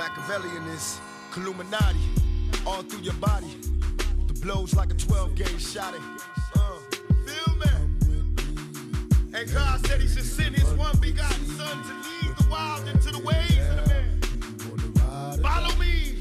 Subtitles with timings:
[0.00, 0.98] Machiavellian is
[1.36, 1.98] Illuminati
[2.66, 3.54] all through your body.
[4.28, 5.92] The blows like a 12 gauge shot.
[5.94, 6.78] Uh,
[7.26, 8.30] feel me?
[9.34, 13.10] And God said He should send His one begotten Son to lead the wild into
[13.10, 15.42] the ways of the man.
[15.42, 16.16] Follow me.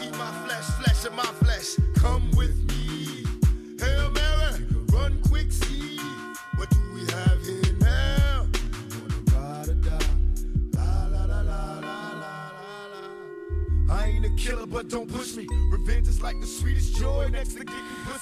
[0.00, 1.74] Eat my flesh, flesh of my flesh.
[1.96, 2.61] Come with me.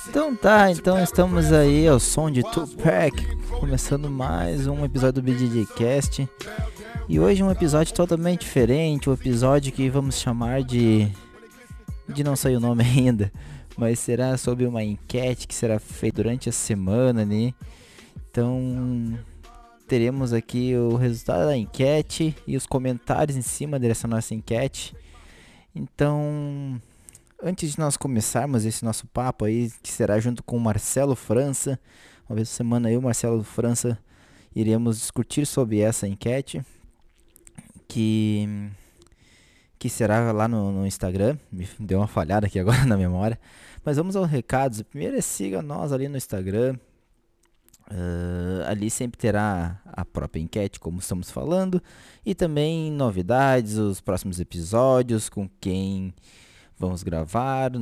[0.08, 5.64] Então tá, então estamos aí ao som de Tupac, começando mais um episódio do BDJ
[5.76, 6.28] Cast.
[7.08, 11.08] E hoje um episódio totalmente diferente, um episódio que vamos chamar de
[12.08, 13.32] de não sei o nome ainda,
[13.76, 17.54] mas será sobre uma enquete que será feita durante a semana, né?
[18.28, 19.16] Então
[19.86, 24.96] teremos aqui o resultado da enquete e os comentários em cima dessa nossa enquete.
[25.74, 26.80] Então,
[27.42, 31.78] antes de nós começarmos esse nosso papo aí, que será junto com o Marcelo França,
[32.28, 33.98] uma vez por semana eu e o Marcelo França
[34.54, 36.64] iremos discutir sobre essa enquete,
[37.86, 38.70] que,
[39.78, 43.38] que será lá no, no Instagram, me deu uma falhada aqui agora na memória,
[43.84, 46.76] mas vamos aos recados, primeiro é siga nós ali no Instagram,
[47.90, 51.82] Uh, ali sempre terá a própria enquete, como estamos falando,
[52.24, 56.14] e também novidades, os próximos episódios, com quem
[56.78, 57.72] vamos gravar.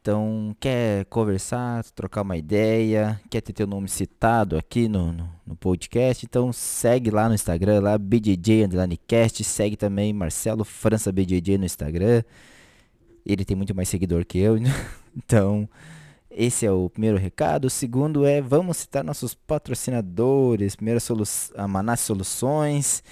[0.00, 5.54] Então, quer conversar, trocar uma ideia, quer ter teu nome citado aqui no, no, no
[5.54, 8.66] podcast, então segue lá no Instagram, lá BJJ
[9.44, 12.22] segue também Marcelo França BJJ no Instagram.
[13.26, 14.56] Ele tem muito mais seguidor que eu,
[15.14, 15.68] então
[16.40, 17.66] esse é o primeiro recado.
[17.66, 20.74] O segundo é vamos citar nossos patrocinadores.
[20.74, 20.98] Primeiro
[21.54, 23.02] a Manasse Soluções.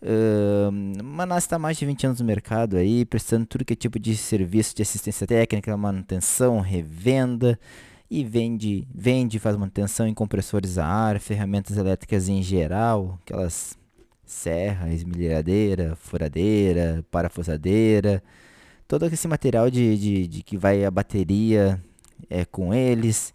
[0.00, 0.72] Uh,
[1.04, 3.98] Manasse está há mais de 20 anos no mercado aí, prestando tudo que é tipo
[3.98, 7.60] de serviço de assistência técnica, manutenção, revenda
[8.10, 13.78] e vende, vende, faz manutenção em compressores a ar, ferramentas elétricas em geral, aquelas
[14.24, 18.22] serra, esmilhadeira, furadeira, parafusadeira,
[18.88, 21.80] todo esse material de, de, de que vai a bateria
[22.32, 23.34] é, com eles,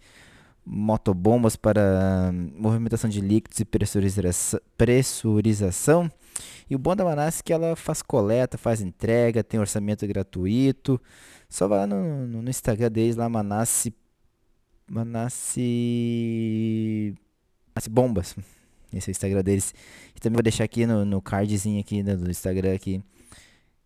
[0.66, 4.20] motobombas para movimentação de líquidos e pressuriza
[4.76, 6.10] pressurização.
[6.68, 11.00] E o bom da Manasse é que ela faz coleta, faz entrega, tem orçamento gratuito.
[11.48, 13.94] Só vai lá no, no, Instagram deles, lá Manasse,
[14.90, 15.60] Manasse,
[17.68, 18.36] Manasse Bombas.
[18.92, 19.74] Esse é o Instagram deles.
[20.14, 23.02] E também vou deixar aqui no, no cardzinho aqui né, do Instagram aqui,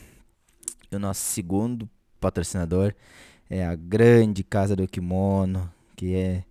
[0.91, 1.89] E o nosso segundo
[2.21, 2.95] patrocinador
[3.49, 6.45] é a grande Casa do Kimono, que é.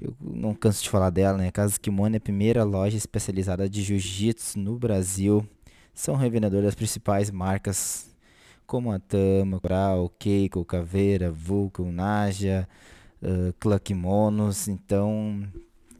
[0.00, 1.48] Eu não canso de falar dela, né?
[1.48, 5.46] A Casa Kimono é a primeira loja especializada de jiu-jitsu no Brasil.
[5.94, 8.11] São revendedores das principais marcas
[8.72, 12.66] como a Tama, Coral, Keiko, Caveira, Vulcan, Naja,
[13.22, 14.66] uh, Cluckmonos.
[14.66, 15.46] Então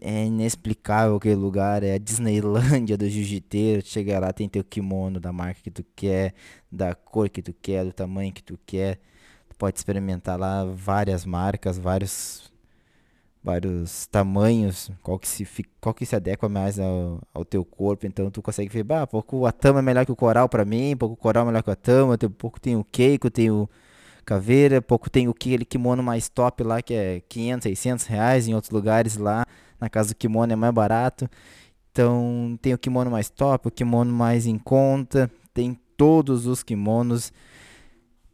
[0.01, 3.85] é inexplicável aquele lugar, é a Disneylândia do jiu-jiteiro.
[3.85, 6.33] Chega lá, tem teu kimono da marca que tu quer,
[6.71, 8.99] da cor que tu quer, do tamanho que tu quer.
[9.51, 12.51] Tu pode experimentar lá várias marcas, vários
[13.43, 15.47] vários tamanhos, qual que se,
[15.81, 19.47] qual que se adequa mais ao, ao teu corpo, então tu consegue ver, bah, pouco
[19.47, 21.71] a tama é melhor que o coral para mim, pouco o coral é melhor que
[21.71, 23.69] a tama, pouco tem o keiko, tem o
[24.25, 28.55] caveira, pouco tem o aquele kimono mais top lá, que é 500, 600 reais, em
[28.55, 29.45] outros lugares lá,
[29.81, 31.29] na casa do kimono é mais barato,
[31.91, 37.33] então tem o kimono mais top, o kimono mais em conta, tem todos os kimonos,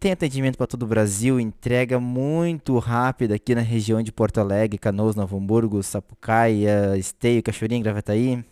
[0.00, 4.78] tem atendimento para todo o Brasil, entrega muito rápida aqui na região de Porto Alegre,
[4.78, 8.44] Canoas, Novo Hamburgo, Sapucaia, Esteio, Cachoeirinha, Gravataí.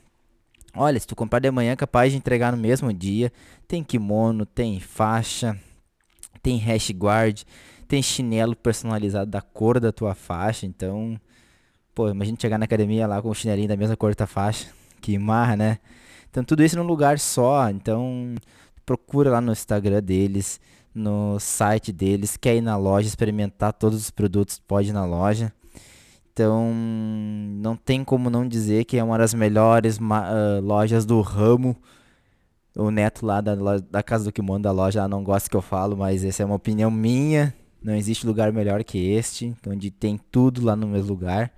[0.74, 3.32] Olha, se tu comprar de manhã, é capaz de entregar no mesmo dia.
[3.68, 5.56] Tem kimono, tem faixa,
[6.42, 7.42] tem hash guard,
[7.86, 10.66] tem chinelo personalizado da cor da tua faixa.
[10.66, 11.18] Então,
[11.94, 14.66] pô, imagina chegar na academia lá com o chinelinho da mesma cor da tua faixa.
[15.00, 15.78] Que marra, né?
[16.28, 17.70] Então, tudo isso num lugar só.
[17.70, 18.34] Então,
[18.84, 20.60] procura lá no Instagram deles
[20.96, 25.52] no site deles, quer ir na loja experimentar todos os produtos, pode ir na loja.
[26.32, 31.76] Então, não tem como não dizer que é uma das melhores uh, lojas do ramo.
[32.74, 33.54] O neto lá da,
[33.90, 36.56] da Casa do Kimono da loja não gosta que eu falo, mas essa é uma
[36.56, 37.54] opinião minha.
[37.82, 41.52] Não existe lugar melhor que este, onde tem tudo lá no mesmo lugar.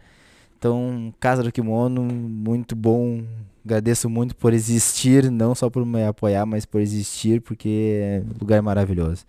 [0.57, 3.25] Então, Casa do Kimono, muito bom.
[3.65, 8.39] Agradeço muito por existir, não só por me apoiar, mas por existir, porque é um
[8.41, 9.25] lugar maravilhoso.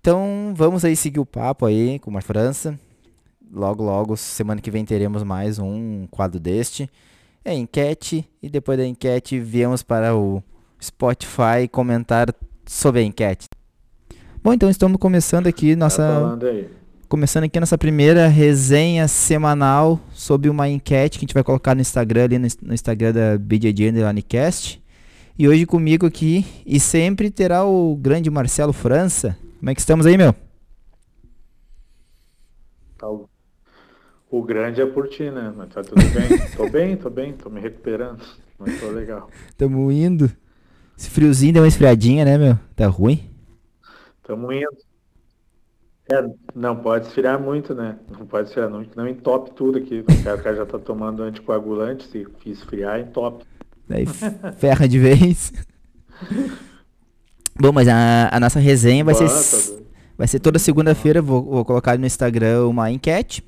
[0.00, 2.78] Então vamos aí seguir o papo aí com a França.
[3.52, 6.90] Logo, logo, semana que vem teremos mais um quadro deste.
[7.44, 10.42] É enquete e depois da enquete viemos para o
[10.82, 12.34] Spotify comentar
[12.66, 13.48] sobre a enquete.
[14.42, 16.83] Bom, então estamos começando aqui nossa Tá
[17.14, 21.80] começando aqui nossa primeira resenha semanal sobre uma enquete que a gente vai colocar no
[21.80, 24.82] Instagram ali no, no Instagram da BJJ Underlinecast.
[25.38, 29.38] E hoje comigo aqui e sempre terá o grande Marcelo França.
[29.60, 30.34] Como é que estamos aí, meu?
[32.98, 33.28] Tá o-
[34.28, 35.54] O grande é por ti, né?
[35.56, 36.36] Mas tá tudo bem.
[36.56, 38.24] tô bem, tô bem, tô me recuperando.
[38.58, 39.30] Mas tô legal.
[39.56, 40.28] Tamo indo.
[40.98, 42.58] Esse friozinho deu uma esfriadinha, né, meu?
[42.74, 43.30] Tá ruim?
[44.24, 44.93] Tamo indo.
[46.18, 46.24] É,
[46.54, 47.96] não pode esfriar muito, né?
[48.10, 50.00] Não pode esfriar que não entope tudo aqui.
[50.00, 53.44] O cara, o cara já tá tomando anticoagulante, se esfriar, entope.
[53.88, 54.06] Daí
[54.56, 55.52] ferra de vez.
[57.60, 59.86] Bom, mas a, a nossa resenha vai ser, Bota, s- doido.
[60.18, 61.22] vai ser toda segunda-feira.
[61.22, 63.44] Vou, vou colocar no Instagram uma enquete.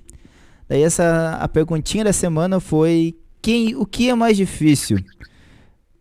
[0.68, 4.98] Daí essa a perguntinha da semana foi quem, o que é mais difícil?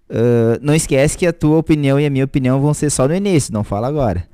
[0.09, 3.15] Ah, não esquece que a tua opinião e a minha opinião vão ser só no
[3.15, 4.27] início, não fala agora.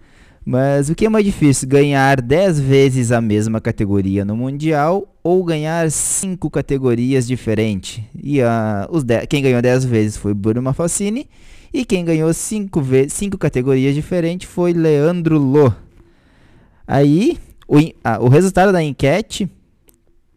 [0.44, 1.68] Mas o que é mais difícil?
[1.68, 8.04] Ganhar 10 vezes a mesma categoria no Mundial ou ganhar 5 categorias diferentes?
[8.22, 11.30] E ah, os de- quem ganhou 10 vezes foi Bruno Mafacini
[11.72, 15.72] e quem ganhou 5 cinco categorias diferentes foi Leandro Lô.
[16.88, 19.50] Aí, o, ah, o resultado da enquete.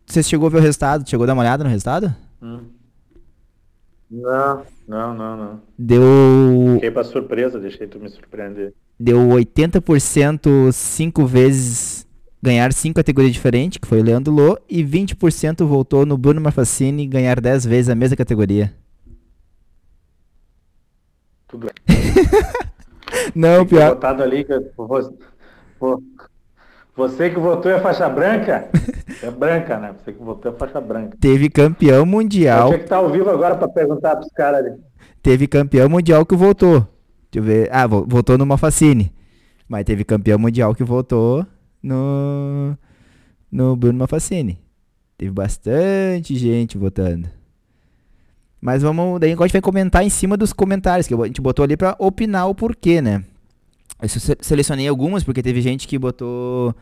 [0.07, 1.09] Você chegou a ver o resultado?
[1.09, 2.15] Chegou a dar uma olhada no resultado?
[2.43, 2.61] Hum.
[4.11, 5.63] Não, não, não, não.
[5.79, 6.03] Deu,
[6.75, 8.73] Fiquei pra surpresa, deixei tu me surpreender.
[9.01, 12.07] deu 80% 5 vezes
[12.43, 17.07] ganhar 5 categorias diferentes, que foi o Leandro Lô, e 20% voltou no Bruno Mafacini
[17.07, 18.73] ganhar 10 vezes a mesma categoria.
[21.49, 21.75] Tudo bem.
[23.35, 23.91] Não, Fiquei pior.
[23.95, 24.63] Votado ali, que eu-
[25.79, 26.03] pô,
[26.97, 28.69] você que votou é faixa branca?
[29.23, 29.95] É branca, né?
[29.99, 31.17] Você que votou é faixa branca.
[31.21, 32.69] Teve campeão mundial.
[32.69, 34.75] tinha que estar ao vivo agora pra perguntar pros caras ali.
[35.23, 36.81] Teve campeão mundial que votou.
[37.33, 37.69] Deixa eu ver.
[37.73, 39.13] Ah, vo- votou no Mafacini.
[39.69, 41.45] Mas teve campeão mundial que votou
[41.83, 42.77] no.
[43.51, 44.59] No Bruno Mafacini.
[45.17, 47.29] Teve bastante gente votando.
[48.61, 49.21] Mas vamos.
[49.21, 51.95] Daí a gente vai comentar em cima dos comentários, que a gente botou ali pra
[51.99, 53.25] opinar o porquê, né?
[54.03, 56.75] Eu se- selecionei algumas, porque teve gente que botou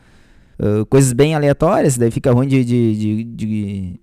[0.59, 3.99] ah, coisas bem aleatórias, daí fica ruim de, de, de, de,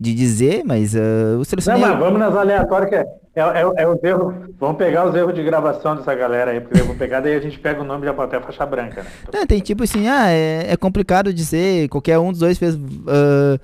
[0.00, 1.82] de dizer, mas ah, eu Não, selecionei.
[1.82, 3.04] mas vamos nas aleatórias, que é,
[3.34, 4.34] é, é, é os erros.
[4.58, 7.40] Vamos pegar os erros de gravação dessa galera aí, porque eu vou pegar, daí a
[7.40, 9.10] gente pega o nome e já bota até faixa branca, né?
[9.32, 13.58] Não, tem tipo assim, ah, é, é complicado dizer, qualquer um dos dois fez ah,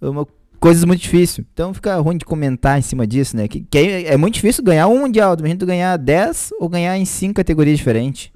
[0.00, 0.26] uma,
[0.60, 1.46] coisas muito difíceis.
[1.52, 3.46] Então fica ruim de comentar em cima disso, né?
[3.48, 6.96] Que, que é, é muito difícil ganhar um mundial, imagina tu ganhar 10 ou ganhar
[6.98, 8.30] em 5 categorias diferentes.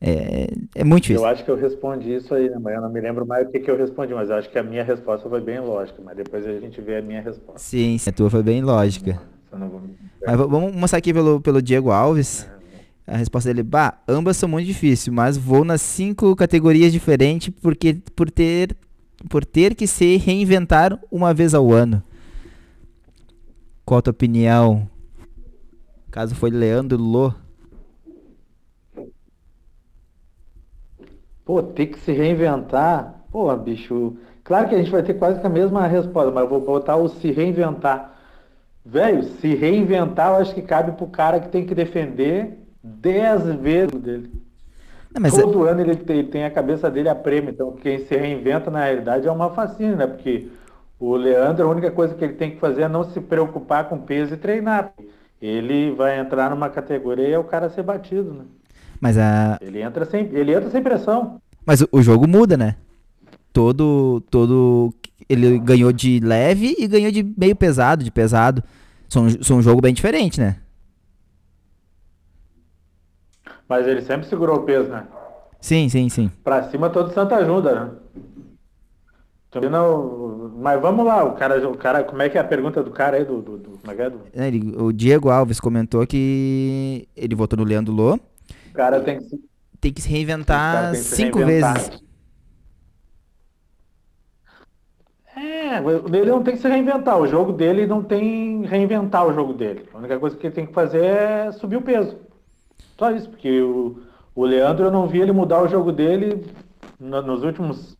[0.00, 1.24] É, é muito difícil.
[1.24, 2.58] Eu acho que eu respondi isso aí, né?
[2.60, 4.58] Mas eu não me lembro mais o que, que eu respondi, mas eu acho que
[4.58, 7.58] a minha resposta foi bem lógica, mas depois a gente vê a minha resposta.
[7.58, 9.20] Sim, sim, a tua foi bem lógica.
[9.50, 9.80] Vou...
[10.26, 12.46] Mas vamos começar aqui pelo, pelo Diego Alves.
[13.06, 17.94] A resposta dele, bah, ambas são muito difíceis, mas vou nas cinco categorias diferentes porque
[18.14, 18.76] por ter
[19.30, 22.02] por ter que se reinventar uma vez ao ano.
[23.84, 24.88] Qual a tua opinião?
[26.10, 27.32] Caso foi Leandro Lô.
[31.46, 33.14] Pô, tem que se reinventar.
[33.30, 34.16] Pô, bicho.
[34.42, 36.96] Claro que a gente vai ter quase que a mesma resposta, mas eu vou botar
[36.96, 38.14] o se reinventar.
[38.84, 43.94] Velho, se reinventar, eu acho que cabe pro cara que tem que defender 10 vezes
[43.94, 44.32] o dele.
[45.18, 48.70] Não, Todo ano ele tem, tem a cabeça dele a prêmio, então quem se reinventa
[48.70, 50.06] na realidade é uma fascínio, né?
[50.06, 50.48] Porque
[50.98, 53.98] o Leandro, a única coisa que ele tem que fazer é não se preocupar com
[53.98, 54.92] peso e treinar.
[55.40, 58.44] Ele vai entrar numa categoria e é o cara ser batido, né?
[59.00, 61.40] Mas a Ele entra sem, ele entra sem pressão.
[61.64, 62.76] mas o, o jogo muda, né?
[63.52, 64.92] Todo todo
[65.28, 68.62] ele ganhou de leve e ganhou de meio pesado, de pesado.
[69.08, 70.56] São, são um jogo bem diferente, né?
[73.68, 75.04] Mas ele sempre segurou o peso, né?
[75.60, 76.30] Sim, sim, sim.
[76.44, 77.90] Pra cima todo santo ajuda, né?
[79.70, 82.90] Não- Mas vamos lá, o cara, o cara, como é que é a pergunta do
[82.90, 84.10] cara aí do, do, do- é é?
[84.10, 88.18] Do- É, ele- o Diego Alves comentou que ele votou no Leandro Lô.
[88.76, 89.40] Cara tem que se,
[89.80, 91.74] Tem que se reinventar que se cinco reinventar.
[91.74, 92.02] vezes.
[95.34, 95.76] É,
[96.16, 97.18] ele não tem que se reinventar.
[97.18, 99.88] O jogo dele não tem reinventar o jogo dele.
[99.92, 102.16] A única coisa que ele tem que fazer é subir o peso.
[102.98, 104.02] Só isso, porque o,
[104.34, 106.46] o Leandro eu não vi ele mudar o jogo dele
[106.98, 107.96] no- nos últimos,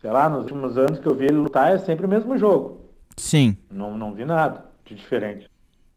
[0.00, 2.80] sei lá, nos últimos anos que eu vi ele lutar, é sempre o mesmo jogo.
[3.16, 3.56] Sim.
[3.70, 5.49] Não, não vi nada de diferente.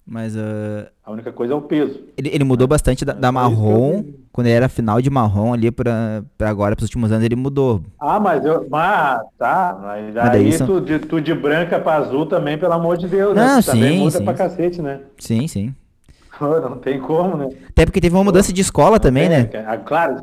[0.06, 2.02] Mas uh, A única coisa é o peso.
[2.18, 5.54] ele, ele mudou bastante da, da que eu marrom, quando ele era final de marrom
[5.54, 7.82] ali pra, pra agora, pros últimos anos, ele mudou.
[8.00, 8.68] Ah, mas eu.
[8.74, 9.80] Ah, tá.
[9.82, 13.08] Mas Mas aí são- tu, de, tu de branca pra azul também, pelo amor de
[13.08, 13.46] Deus, né?
[13.46, 14.26] Não, Tu também sim, muda sim.
[14.26, 15.00] pra cacete, né?
[15.18, 15.74] Sim, sim.
[16.38, 17.50] Pô, Não tem como, né?
[17.70, 19.46] Até porque teve uma mudança de escola também, É, né?
[19.46, 20.18] que- ah, claro.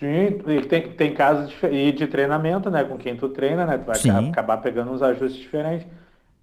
[0.00, 0.38] Sim,
[0.68, 2.84] tem, tem casos de, de treinamento, né?
[2.84, 3.78] Com quem tu treina, né?
[3.78, 4.10] Tu vai Sim.
[4.30, 5.86] acabar pegando uns ajustes diferentes.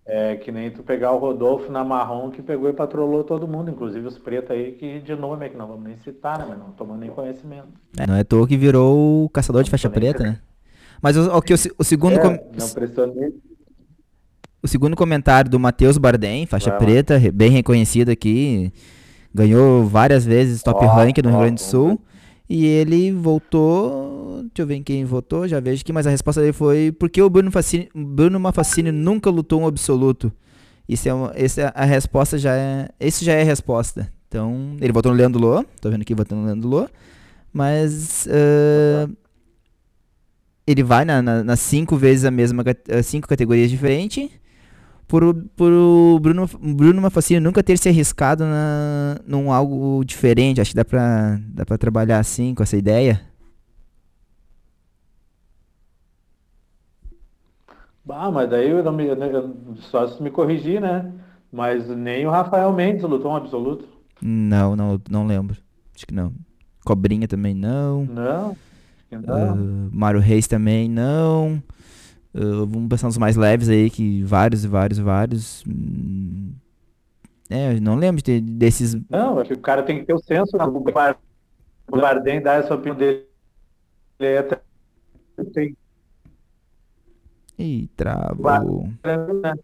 [0.05, 3.72] É que nem tu pegar o Rodolfo na marrom que pegou e patrolou todo mundo,
[3.72, 6.45] inclusive os pretos aí, que de nome é que não vamos nem citar, né?
[6.50, 7.69] Mas não tomando nem conhecimento.
[7.98, 10.39] É, não é toa que virou o caçador de faixa preta, né?
[11.01, 13.33] Mas o, que o, o segundo É, com- não nem.
[14.62, 18.74] o segundo comentário do Matheus Bardem, faixa Vai preta, re- bem reconhecido aqui,
[19.33, 22.00] ganhou várias vezes top Ó, rank no Rio Grande do Sul.
[22.50, 24.42] E ele voltou.
[24.44, 27.22] Deixa eu ver em quem votou, já vejo aqui, mas a resposta dele foi porque
[27.22, 30.32] o Bruno, Facini, Bruno Mafacini nunca lutou um absoluto.
[30.88, 32.90] Isso é uma, essa é a resposta já é.
[33.00, 34.12] Esse já é a resposta.
[34.28, 36.90] Então, ele votou no Leandro Lô, tô vendo aqui votando no Leandro Lô.
[37.54, 39.10] Mas ah,
[40.66, 44.30] ele vai na, na- nas cinco vezes a mesma as cinco categorias diferentes.
[45.13, 50.60] Por, o- por o Bruno, Bruno Mafacini nunca ter se arriscado na, num algo diferente.
[50.60, 53.22] Acho que dá pra, dá pra trabalhar assim, com essa ideia.
[58.10, 61.12] Ah, mas daí eu não me, eu- só se me corrigir, né?
[61.51, 63.88] Mas nem o Rafael Mendes lutou um absoluto.
[64.20, 65.55] Não, não, não lembro.
[65.96, 66.34] Acho que não.
[66.84, 68.03] Cobrinha também não.
[68.05, 68.58] Não.
[69.12, 69.36] não.
[69.36, 69.55] Ah,
[69.91, 71.62] Mário Reis também não.
[72.36, 75.63] Ah, vamos pensar nos mais leves aí, que vários e vários, vários.
[75.68, 76.52] Hum,
[77.50, 78.96] É, eu não lembro de ter- desses.
[79.10, 80.58] Não, acho que o cara tem que ter o senso.
[80.58, 80.63] né?
[80.63, 81.20] O Bar-
[81.92, 83.28] o Bardem dá essa opinião dele.
[84.20, 84.44] Ele é
[85.54, 85.75] tem,
[87.58, 88.88] Ih, travou.
[89.04, 89.56] né?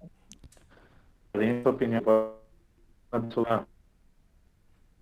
[1.66, 2.04] Opinião.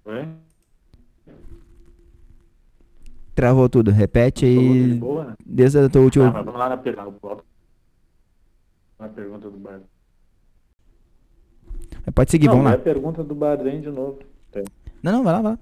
[0.06, 0.28] Oi?
[3.36, 3.92] Travou tudo.
[3.92, 5.00] Repete aí.
[5.00, 5.36] né?
[5.46, 6.28] Desde a tua última.
[6.30, 7.44] Ah, vamos lá na pergunta.
[9.00, 9.88] Na pergunta do Bardem.
[12.16, 12.76] Pode seguir, Não, vamos é lá.
[12.76, 14.20] a pergunta do Bardem de novo.
[15.04, 15.60] Não, não, vai lá, vai lá.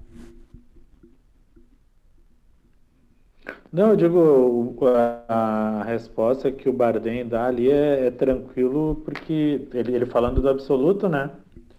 [3.72, 9.68] Não, eu digo, a, a resposta que o Bardem dá ali é, é tranquilo, porque
[9.74, 11.30] ele, ele falando do absoluto, né?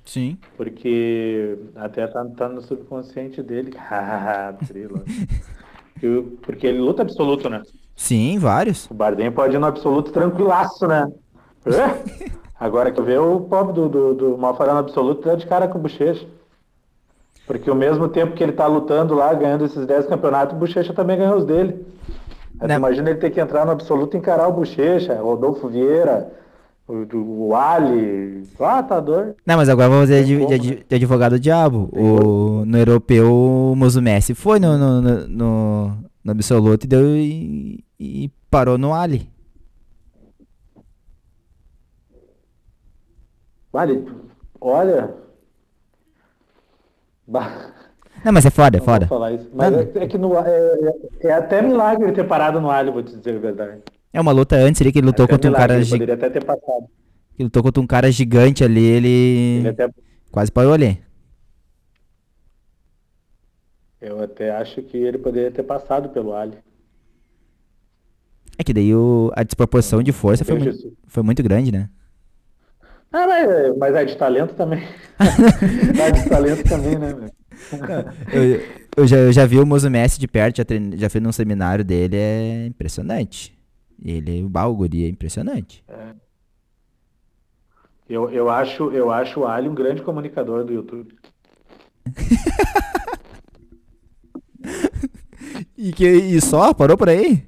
[0.05, 0.37] Sim.
[0.55, 3.71] Porque até tá, tá no subconsciente dele.
[6.43, 7.63] Porque ele luta absoluto, né?
[7.95, 8.89] Sim, vários.
[8.91, 11.11] O Bardem pode ir no absoluto tranquilaço, né?
[11.75, 12.27] É?
[12.59, 15.81] Agora que vê o pobre do, do, do Malfarano absoluto tá de cara com o
[15.81, 16.25] Bochecha.
[17.45, 20.93] Porque ao mesmo tempo que ele tá lutando lá, ganhando esses 10 campeonatos, o Bochecha
[20.93, 21.85] também ganhou os dele.
[22.59, 22.75] Aí Né?
[22.75, 26.29] imagina ele ter que entrar no absoluto e encarar o Bochecha, Rodolfo Vieira,
[26.87, 27.05] o,
[27.49, 28.43] o Ali.
[28.59, 29.35] Ah, tá doido.
[29.45, 31.89] Não, mas agora vamos fazer de, de, como, de- de advogado do diabo.
[31.93, 37.83] O, no europeu, o Mozumessi foi no, no, no, no, no absoluto e, deu, e,
[37.99, 39.29] e parou no Ali.
[43.77, 44.03] Vale,
[44.59, 45.13] olha.
[47.27, 47.71] Bah,
[48.25, 49.05] Não, mas é foda, é não vou foda.
[49.07, 49.47] falar isso.
[49.53, 52.89] Mas Não, é, é que no, é, é- até milagre ele ter parado no Ali,
[52.89, 53.83] vou te dizer a verdade.
[54.11, 55.91] É uma luta antes ali que ele lutou Até contra um milagre, cara ele gi-
[55.91, 56.87] poderia até ter passado.
[57.35, 59.07] que lutou contra um cara gigante ali, ele,
[59.59, 59.89] Ele até,
[60.31, 60.99] quase parou ali.
[64.01, 66.57] eu até acho que ele poderia ter passado pelo Ali.
[68.57, 70.57] É que daí o, a desproporção de força foi,
[71.05, 71.89] foi muito grande, né?
[73.11, 74.83] Ah, mas, mas é de talento também.
[75.99, 77.13] é de talento também, né?
[77.13, 77.29] meu?
[78.31, 78.61] Eu,
[78.97, 81.83] eu, já, eu já vi o Mozumessi de perto, já, treine, já fui num seminário
[81.83, 83.57] dele, é impressionante.
[84.03, 85.83] Ele, o Balguri é impressionante.
[88.07, 91.15] Eu, eu, acho, eu acho o Ali um grande comunicador do YouTube.
[95.77, 96.73] E, que, e só?
[96.73, 97.43] Parou por aí?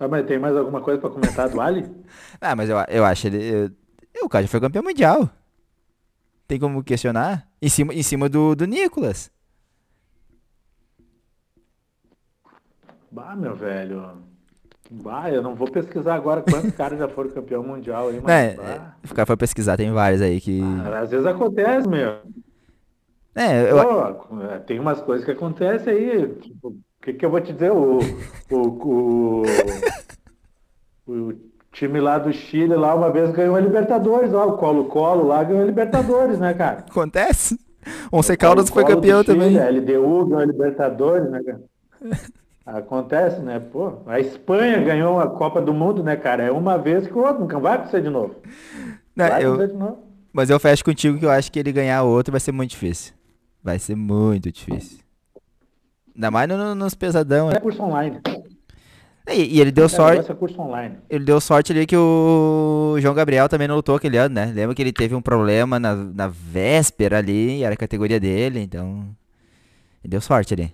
[0.00, 1.84] Tá, mas tem mais alguma coisa pra comentar do Ali?
[2.40, 3.70] Ah, mas eu, eu acho ele.
[4.14, 5.28] eu- o cara já foi campeão mundial.
[6.48, 7.46] Tem como questionar?
[7.60, 9.30] Em cima, em cima do, do Nicolas.
[13.10, 14.22] Bah, meu velho.
[14.90, 18.32] Bah, eu não vou pesquisar agora quantos caras já foram campeão mundial aí, mas.
[18.32, 20.62] É, bah, o cara foi pesquisar, tem vários aí que.
[21.02, 22.22] às vezes acontece, meu.
[23.34, 26.34] É, eu, Pô, é, tem umas coisas que acontecem aí.
[26.36, 27.72] Tipo, o que, que eu vou te dizer?
[27.72, 27.98] O,
[28.50, 29.42] o, o,
[31.06, 31.34] o
[31.72, 35.62] time lá do Chile lá uma vez ganhou a Libertadores, ó, o Colo-Colo lá ganhou
[35.62, 36.84] a Libertadores, né, cara?
[36.88, 37.58] acontece.
[38.12, 39.58] Once Caldas foi campeão também.
[39.58, 41.62] A LDU ganhou a Libertadores, né, cara?
[42.66, 43.58] Acontece, né?
[43.58, 46.42] Pô, a Espanha ganhou a Copa do Mundo, né, cara?
[46.44, 48.36] É uma vez que o outro, nunca vai acontecer de novo.
[49.16, 49.98] Não, Vai eu- de novo.
[50.32, 53.14] mas eu fecho contigo que eu acho que ele ganhar outro vai ser muito difícil.
[53.64, 54.98] Vai ser muito difícil.
[56.14, 57.48] Ainda mais no- no- nos pesadão.
[57.48, 57.56] né?
[57.56, 58.20] É curso online.
[59.28, 60.30] E, e ele deu É, sorte.
[60.30, 60.96] é curso online.
[61.08, 64.46] Ele deu sorte ali que o João Gabriel também não lutou aquele ano, né?
[64.46, 69.06] Lembra que ele teve um problema na, na véspera ali, era a categoria dele, então.
[70.02, 70.72] Ele deu sorte ali.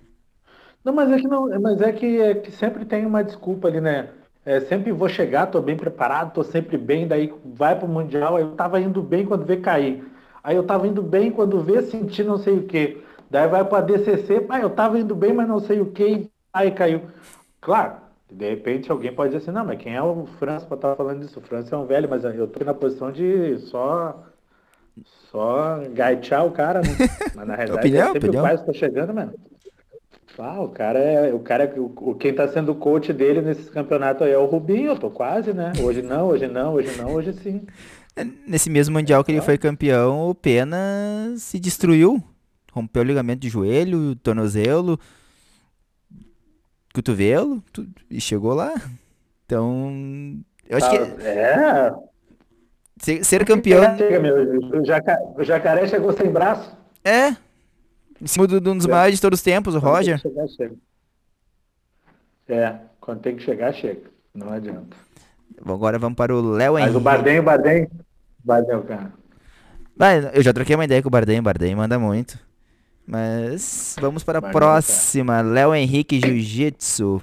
[0.85, 3.81] Não, mas é que não, mas é que, é que sempre tem uma desculpa ali,
[3.81, 4.09] né?
[4.45, 8.45] É, sempre vou chegar, tô bem preparado, tô sempre bem, daí vai pro Mundial, aí
[8.45, 10.05] eu tava indo bem quando vê cair.
[10.45, 12.99] Aí eu tava indo bem quando vê sentir não sei o quê.
[13.37, 16.31] Daí vai pra DCC, ah, eu tava indo bem, mas não sei o quê, e
[16.55, 17.02] aí caiu.
[17.61, 17.97] Claro,
[18.33, 21.21] de repente alguém pode dizer assim, não, mas quem é o França pra estar falando
[21.21, 21.38] disso?
[21.38, 24.25] O França é um velho, mas eu tô na posição de só
[25.31, 26.88] só gaitear o cara, né?
[27.37, 28.47] Mas na realidade Opinião, é sempre opinião.
[28.47, 29.35] o que tá chegando, mano.
[30.38, 31.35] Ah, o cara é.
[31.35, 34.47] O cara é- o, quem tá sendo o coach dele nesses campeonatos aí é o
[34.47, 35.73] Rubinho, eu tô quase, né?
[35.83, 37.66] Hoje não, hoje não, hoje não, hoje sim.
[38.47, 42.23] Nesse mesmo Mundial que ele foi campeão, o Pena se destruiu.
[42.76, 45.00] Rompeu o ligamento de joelho, tornozelo,
[46.95, 48.75] cotovelo, tu- e chegou lá.
[49.47, 50.38] Então.
[50.68, 51.95] Eu acho que É.
[53.00, 53.97] ser, ser campeão.
[53.97, 54.61] Chega, meu.
[54.80, 56.76] O, jaca- o jacaré chegou sem braço.
[57.02, 57.30] É.
[58.21, 60.21] Em cima do- de um dos maiores de todos os tempos, o Roger.
[60.21, 60.76] Quando tem que chegar, chega.
[62.49, 64.02] É, quando tem que chegar, chega.
[64.35, 64.97] Não adianta.
[65.64, 67.02] Agora vamos para o Léo Mas o Henrique.
[67.04, 67.85] Bardem, o Bardem.
[67.85, 67.90] o
[68.45, 69.12] Bardem, é o cara.
[69.97, 72.38] Vai, eu já troquei uma ideia com o Bardem, Bardem manda muito.
[73.07, 75.41] Mas vamos para a próxima.
[75.41, 77.23] Léo Henrique Jiu-Jitsu.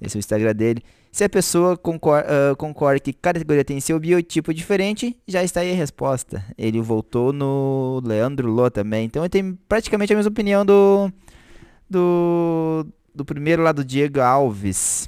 [0.00, 0.82] Esse é o Instagram dele.
[1.10, 5.60] Se a pessoa concor- ah, concorda que cada categoria tem seu biotipo diferente, já está
[5.60, 6.42] aí a resposta.
[6.56, 9.04] Ele voltou no Leandro Lô também.
[9.06, 11.10] Então ele tem praticamente a mesma opinião do.
[11.90, 12.86] Do.
[13.14, 15.06] Do primeiro lá do Diego Alves.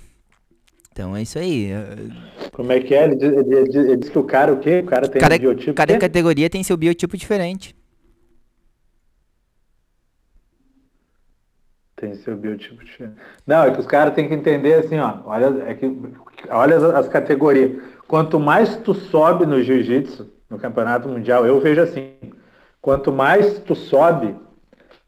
[0.93, 1.71] Então é isso aí.
[2.53, 3.05] Como é que é?
[3.05, 4.81] Ele diz, ele diz- ele diz que o cara, o quê?
[4.81, 5.73] O cara tem Cada, um biotipo.
[5.75, 5.99] cada quê?
[5.99, 7.75] categoria tem seu biotipo diferente.
[12.04, 12.82] Tem seu biotipo.
[13.47, 15.21] Não, é que os caras têm que entender assim, ó.
[15.25, 15.90] Olha, é que,
[16.50, 17.82] olha as, as categorias.
[18.06, 22.12] Quanto mais tu sobe no jiu-jitsu, no campeonato mundial, eu vejo assim.
[22.82, 24.36] Quanto mais tu sobe,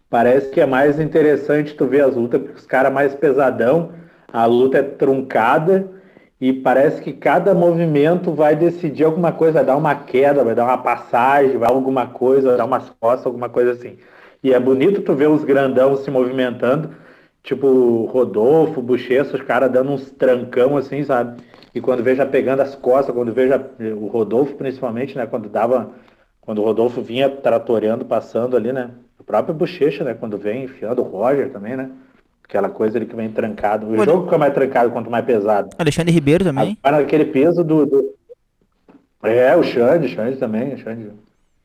[0.09, 3.93] parece que é mais interessante tu ver as lutas, porque os caras mais pesadão,
[4.33, 5.87] a luta é truncada
[6.41, 10.65] e parece que cada movimento vai decidir alguma coisa, vai dar uma queda, vai dar
[10.65, 13.99] uma passagem, vai alguma coisa, vai dar umas costas, alguma coisa assim.
[14.43, 16.91] E é bonito tu ver os grandão se movimentando,
[17.43, 21.41] tipo Rodolfo, Bochecha, os caras dando uns trancão assim, sabe?
[21.75, 23.65] E quando veja pegando as costas, quando veja
[23.99, 25.27] o Rodolfo principalmente, né?
[25.27, 25.91] Quando dava,
[26.41, 28.91] quando o Rodolfo vinha tratoreando, passando ali, né?
[29.19, 30.15] O próprio Bochecha, né?
[30.15, 31.91] Quando vem enfiando o Roger também, né?
[32.49, 33.87] Aquela coisa ali que vem trancado.
[33.87, 35.71] O Olha- jogo fica mais trancado quanto mais pesado.
[35.79, 36.79] Alexandre Ribeiro também.
[36.83, 38.15] Agora aquele peso do, do-
[39.25, 41.11] É, o Xande, o Xande também, o Xande.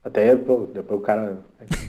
[0.04, 1.38] Até pô, depois o cara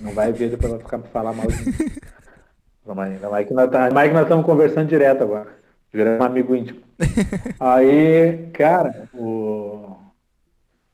[0.03, 1.73] não vai ver, depois vai ficar pra falar mal de mim.
[2.87, 5.49] Ainda mais que nós tá- ainda mais que nós estamos conversando direto agora.
[5.93, 6.81] Virando um amigo íntimo.
[7.61, 9.97] Aí, cara, o.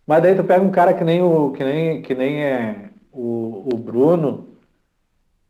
[0.07, 1.53] Mas daí tu pega um cara que nem o.
[1.53, 4.59] que nem, que nem é o, o Bruno,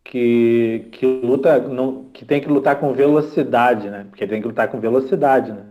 [0.05, 4.07] que, que luta, não, que tem que lutar com velocidade, né?
[4.11, 5.67] Porque tem que lutar com velocidade, né?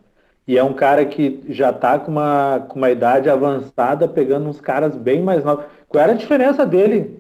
[0.47, 4.62] E é um cara que já tá com uma, com uma idade avançada, pegando uns
[4.62, 5.65] caras bem mais novos.
[5.88, 7.17] Qual era a diferença dele?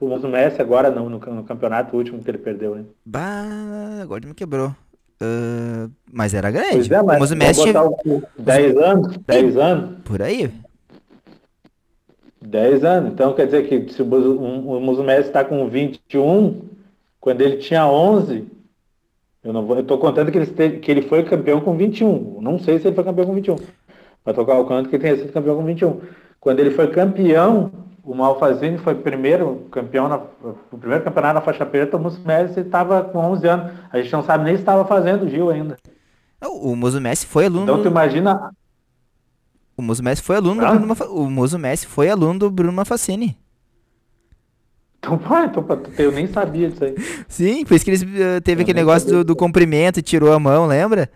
[0.00, 2.84] O Messi agora no, no, no campeonato último que ele perdeu, né?
[3.04, 4.74] Bah, agora me quebrou.
[5.20, 6.94] Ah, mas era Pois grande.
[6.94, 10.50] é, o mas Mosumeste vou botar o 10 anos, 10 anos, por aí.
[12.40, 13.12] 10 anos.
[13.12, 16.62] Então quer dizer que se o, um- o Musumeci está com 21,
[17.20, 18.46] quando ele tinha 11,
[19.44, 22.40] eu não vou, eu tô contando que ele, esteve- que ele foi campeão com 21.
[22.40, 23.56] Não sei se ele foi campeão com 21.
[24.24, 26.00] Mas tô calculando que ele tenha sido campeão com 21.
[26.40, 27.70] Quando ele foi campeão,
[28.02, 30.16] o Malfazini foi primeiro campeão na,
[30.72, 33.72] o primeiro campeonato na faixa preta, o Musumeci estava com 11 anos.
[33.92, 35.76] A gente não sabe nem se estava fazendo o Gil ainda.
[36.40, 37.64] O Mosumeste foi aluno.
[37.64, 38.50] Então tu imagina
[39.76, 40.76] O Mosumeste foi aluno do Hã?
[40.76, 40.94] Bruno.
[41.10, 43.36] O Mosumeste foi aluno do Bruno Mafacini.
[44.98, 45.64] Então, então,
[45.98, 46.94] eu nem sabia disso aí.
[47.28, 50.32] Sim, por isso que eles eh, teve Eu aquele negócio do, do comprimento e tirou
[50.32, 51.10] a mão, lembra?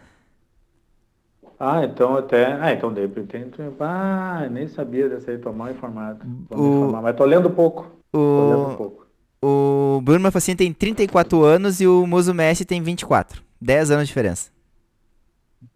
[1.59, 2.53] Ah, então até.
[2.61, 3.55] Ah, então de repente.
[3.81, 6.21] Ah, nem sabia dessa aí, tô mal informado.
[6.51, 7.91] Vou me O- informar, mas tô lendo pouco.
[8.13, 9.07] Tô lendo O, pouco.
[9.45, 13.43] o Bruno Mafacini tem 34 anos e o Mosumeste tem 24.
[13.61, 14.51] 10 anos de diferença.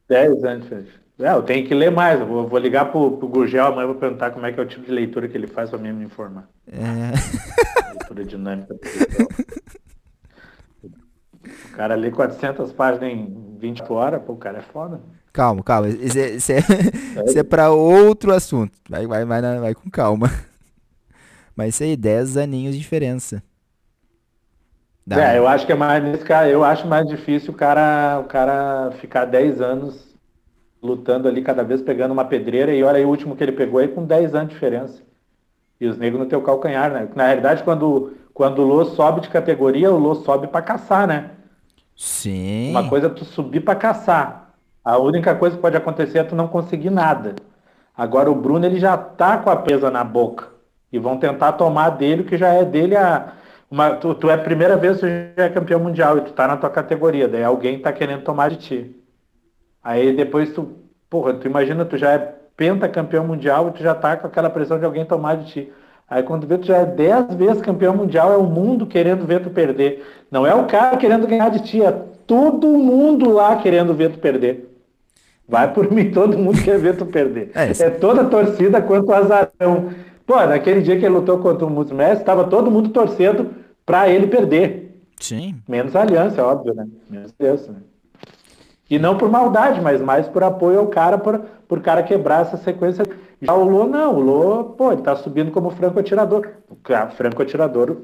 [0.09, 0.67] 10 anos.
[0.69, 0.87] fez.
[1.21, 2.21] É, eu tenho que ler mais.
[2.21, 4.67] Eu vou, vou ligar pro, pro Gurgel amanhã vou perguntar como é que é o
[4.67, 6.49] tipo de leitura que ele faz pra mim me informar.
[6.71, 7.91] É...
[7.99, 8.77] Leitura dinâmica.
[11.79, 15.01] Cara lê 400 páginas em 24 horas, pô, o cara é foda.
[15.33, 15.89] Calma, calma.
[15.89, 16.59] Isso é, isso é,
[17.39, 18.77] é pra outro assunto.
[18.91, 20.29] Vai, vai, vai, vai com calma.
[21.55, 23.41] Mas isso aí, 10 aninhos de diferença.
[25.07, 25.33] Dá.
[25.33, 28.25] É, eu acho que é mais nesse cara, eu acho mais difícil o cara, o
[28.25, 30.15] cara ficar 10 anos
[30.83, 33.81] lutando ali, cada vez pegando uma pedreira, e olha aí o último que ele pegou
[33.81, 35.03] aí com 10 anos de diferença.
[35.81, 37.09] E os negros no teu calcanhar, né?
[37.15, 41.38] Na realidade, quando, quando o Lô sobe de categoria, o Lô sobe pra caçar, né?
[41.99, 42.71] Sim.
[42.71, 44.55] Uma coisa é tu subir pra caçar.
[44.85, 47.35] A única coisa que pode acontecer é tu não conseguir nada.
[47.97, 50.47] Agora o Bruno ele já tá com a presa na boca.
[50.93, 53.33] E vão tentar tomar dele que já é dele a.
[53.69, 55.07] Uma, tu, tu é a primeira vez que tu
[55.37, 58.49] já é campeão mundial e tu tá na tua categoria, daí alguém tá querendo tomar
[58.49, 58.97] de ti.
[59.83, 60.79] Aí depois tu,
[61.11, 62.19] porra, tu imagina, tu já é
[62.57, 65.73] pentacampeão mundial e tu já tá com aquela pressão de alguém tomar de ti.
[66.11, 69.43] Aí quando vê, tu já é 10 vezes campeão mundial, é o mundo querendo ver
[69.43, 70.05] tu perder.
[70.31, 71.93] Não é o cara querendo ganhar de ti, é
[72.27, 74.69] todo mundo lá querendo ver tu perder.
[75.47, 77.51] Vai por mim, todo mundo quer ver tu perder.
[77.55, 79.91] É, É, toda a torcida quanto o azarão.
[80.27, 83.51] Pô, naquele dia que ele lutou contra o Mus Messi, tava todo mundo torcendo
[83.85, 85.03] pra ele perder.
[85.19, 85.57] Sim.
[85.67, 86.87] Menos a aliança, óbvio, né?
[87.09, 87.79] Menos aliança, né?
[88.91, 92.57] E não por maldade, mas mais por apoio ao cara, por, por cara quebrar essa
[92.57, 93.05] sequência.
[93.41, 94.17] Já o Lô, não.
[94.17, 96.49] O Lô, pô, ele tá subindo como franco atirador.
[96.69, 96.77] O
[97.15, 97.97] franco atirador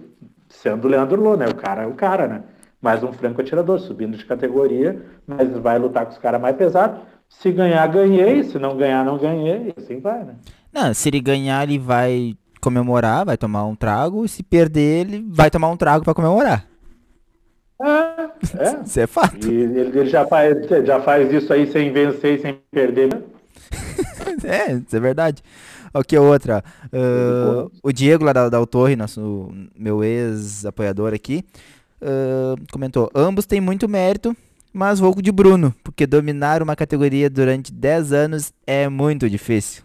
[0.49, 1.47] sendo o Leandro Lô, né?
[1.47, 2.43] O cara é o cara, né?
[2.81, 7.01] Mais um franco atirador, subindo de categoria, mas vai lutar com os caras mais pesados.
[7.29, 8.45] Se ganhar, ganhei.
[8.45, 9.69] Se não ganhar, não ganhei.
[9.69, 10.35] E assim vai, né?
[10.73, 14.27] Não, se ele ganhar, ele vai comemorar, vai tomar um trago.
[14.29, 16.67] Se perder, ele vai tomar um trago pra comemorar.
[17.81, 18.81] É, é.
[18.85, 19.47] Isso é fato.
[19.47, 23.09] E ele, já, faz, já faz isso aí sem vencer e sem perder.
[24.45, 25.43] É, isso é verdade.
[25.93, 26.63] Ok, outra.
[26.93, 31.45] ah, o Diego lá da, da Torre, nosso meu ex-apoiador aqui,
[32.03, 34.37] ah, comentou: ambos têm muito mérito,
[34.73, 39.83] mas vou o de Bruno, porque dominar uma categoria durante 10 anos é muito difícil.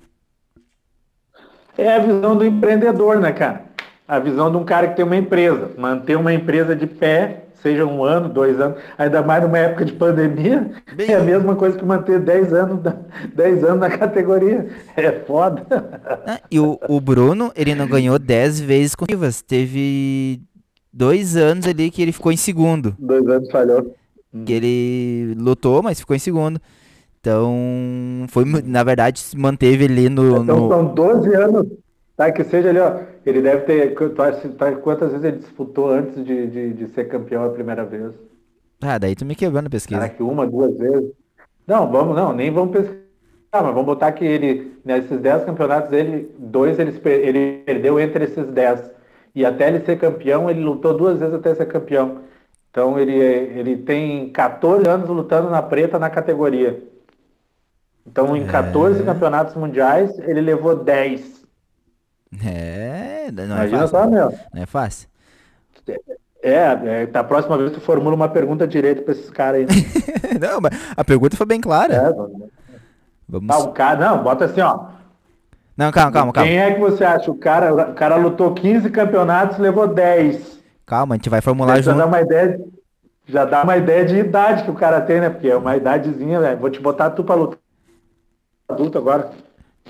[1.78, 3.66] É a visão do empreendedor, né, cara?
[4.06, 5.72] A visão de um cara que tem uma empresa.
[5.78, 9.94] Manter uma empresa de pé, seja um ano, dois anos, ainda mais numa época de
[9.94, 12.96] pandemia, Bem- é a mesma coisa que manter 10 anos, na-
[13.36, 14.68] 10 anos na categoria.
[14.96, 15.66] É foda.
[16.26, 19.42] Ah, e o, o Bruno, ele não ganhou 10 vezes consecutivas.
[19.42, 20.42] Teve
[20.92, 22.96] dois anos ali que ele ficou em segundo.
[23.00, 23.96] dois anos falhou.
[24.46, 26.62] Que ele lutou, mas ficou em segundo.
[27.20, 30.42] Então, foi, na verdade, se manteve ali no.
[30.44, 31.68] Então no- são 12 anos.
[32.20, 33.00] Tá, que seja ali, ó.
[33.26, 33.96] Ele deve ter.
[33.96, 37.86] tu acha- tá, Quantas vezes ele disputou antes de, de, de ser campeão a primeira
[37.86, 38.12] vez?
[38.82, 40.02] Ah, daí tu me quebrou na pesquisa.
[40.02, 41.14] Será que uma, duas vezes?
[41.66, 43.00] Não, vamos, não, nem vamos pesquisar,
[43.54, 48.48] mas vamos botar que ele, nesses 10 campeonatos, ele, dois ele, ele perdeu entre esses
[48.48, 48.92] 10.
[49.34, 52.18] E até ele ser campeão, ele lutou duas vezes até ser campeão.
[52.70, 56.84] Então ele, ele tem 14 anos lutando na preta na categoria.
[58.06, 61.39] Então em 14 campeonatos mundiais, ele levou 10.
[62.44, 63.98] É, não é Imagina fácil.
[63.98, 64.40] só, meu.
[64.54, 65.10] Não é fácil.
[66.42, 69.68] É, é, da próxima vez tu formula uma pergunta direito pra esses caras aí.
[70.40, 71.94] não, mas a pergunta foi bem clara.
[71.94, 72.14] É,
[73.28, 73.50] Vamos...
[73.50, 74.86] ah, cara, não, bota assim, ó.
[75.76, 76.48] Não, calma, calma, calma.
[76.50, 77.32] Quem é que você acha?
[77.32, 80.60] O cara, o cara lutou 15 campeonatos, levou 10.
[80.86, 82.08] Calma, a gente vai formular já dá junto.
[82.08, 82.60] uma ideia,
[83.26, 85.30] já dá uma ideia de idade que o cara tem, né?
[85.30, 86.60] Porque é uma idadezinha, velho.
[86.60, 87.60] Vou te botar tu pra lutar
[88.68, 89.32] adulto agora.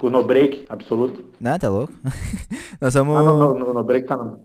[0.02, 1.24] O no break absoluto.
[1.40, 1.94] Não, tá louco?
[2.80, 3.16] Nós vamos.
[3.18, 4.40] Ah, no, no, no break tá no.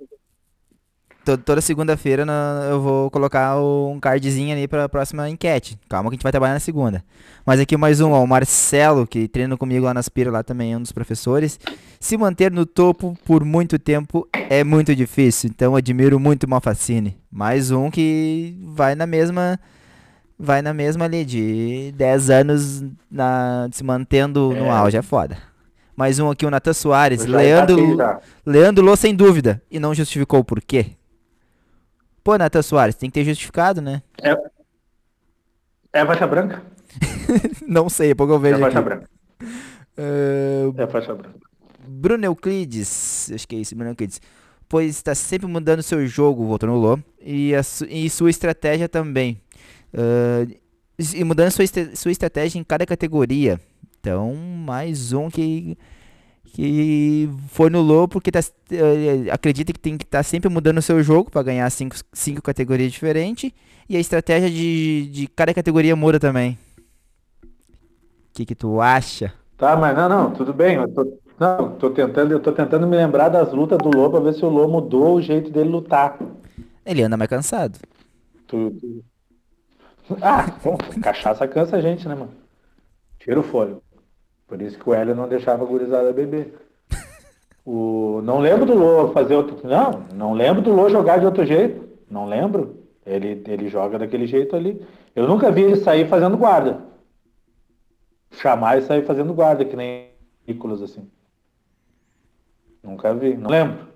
[1.25, 2.27] to- Toda segunda-feira
[2.71, 5.79] eu vou colocar um cardzinho ali pra próxima enquete.
[5.89, 7.05] Calma que a gente vai trabalhar na segunda.
[7.47, 10.73] Mas aqui mais um, ó, o Marcelo, que treina comigo lá na Aspira, lá também
[10.73, 11.59] é um dos professores.
[12.01, 17.17] Se manter no topo por muito tempo é muito difícil, então admiro muito o Malfacine.
[17.31, 19.59] Mais um que vai na mesma
[20.39, 24.71] vai na mesma ali de 10 anos na, se mantendo no É.
[24.71, 25.37] auge, é foda.
[25.97, 27.97] Mais um aqui, o Natan Soares, já Leandro.
[28.45, 29.63] Leandro Lô sem dúvida.
[29.71, 30.87] E não justificou o porquê.
[32.25, 34.03] Pô, Natan Soares, tem que ter justificado, né?
[34.21, 34.35] É,
[35.93, 36.63] é faixa branca?
[37.67, 38.89] não sei, é pouco eu É vejo faixa aqui.
[38.89, 39.09] branca.
[39.97, 41.39] Ah, É faixa branca.
[41.87, 44.21] Bruno Euclides, acho que é isso, Bruno Euclides.
[44.69, 49.41] Pois está sempre mudando seu jogo, voltou no Lô, e, a e sua estratégia também.
[49.97, 50.47] Ah,
[51.15, 53.61] e mudando sua, estra- sua estratégia em cada categoria.
[54.01, 55.77] Então, mais um que,
[56.45, 60.83] que foi no Lô porque tá, eh, acredita que tem que estar sempre mudando o
[60.83, 63.53] seu jogo para ganhar cinco, cinco categorias diferentes.
[63.89, 66.59] E a estratégia de, de cada categoria muda também.
[68.31, 69.33] O que, que tu acha?
[69.57, 70.77] Tá, mas não, não, tudo bem.
[70.77, 74.21] Eu tô, não, tô tentando, eu tô tentando me lembrar das lutas do Lô pra
[74.21, 76.19] ver se o Lô mudou o jeito dele lutar.
[76.85, 77.79] Ele anda mais cansado.
[78.47, 79.05] Tu- tu-
[80.21, 82.33] Ah, bom, cachaça cansa a gente, né, mano?
[83.19, 83.83] Tira o fôlego.
[84.47, 86.55] Por isso que o Hélio não deixava a gurizada beber.
[87.65, 88.21] O...
[88.23, 89.67] Não lembro do Lô fazer outro.
[89.67, 91.89] Não, não lembro do Lô jogar de outro jeito.
[92.11, 92.85] Não lembro.
[93.07, 94.85] Ele, ele joga daquele jeito ali.
[95.17, 96.83] Eu nunca vi ele sair fazendo guarda.
[98.33, 100.11] Chamar e sair fazendo guarda, que nem
[100.47, 101.09] Nicolas, assim.
[102.83, 103.87] Nunca vi, não lembro.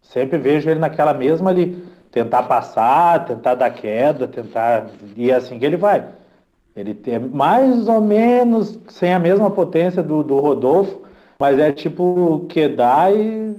[0.00, 1.84] Sempre vejo ele naquela mesma ali,
[2.16, 4.86] tentar passar, tentar dar queda, tentar.
[5.14, 6.02] E é assim que ele vai.
[6.74, 11.02] Ele tem mais ou menos sem a mesma potência do, do Rodolfo,
[11.38, 13.54] mas é tipo quedar e,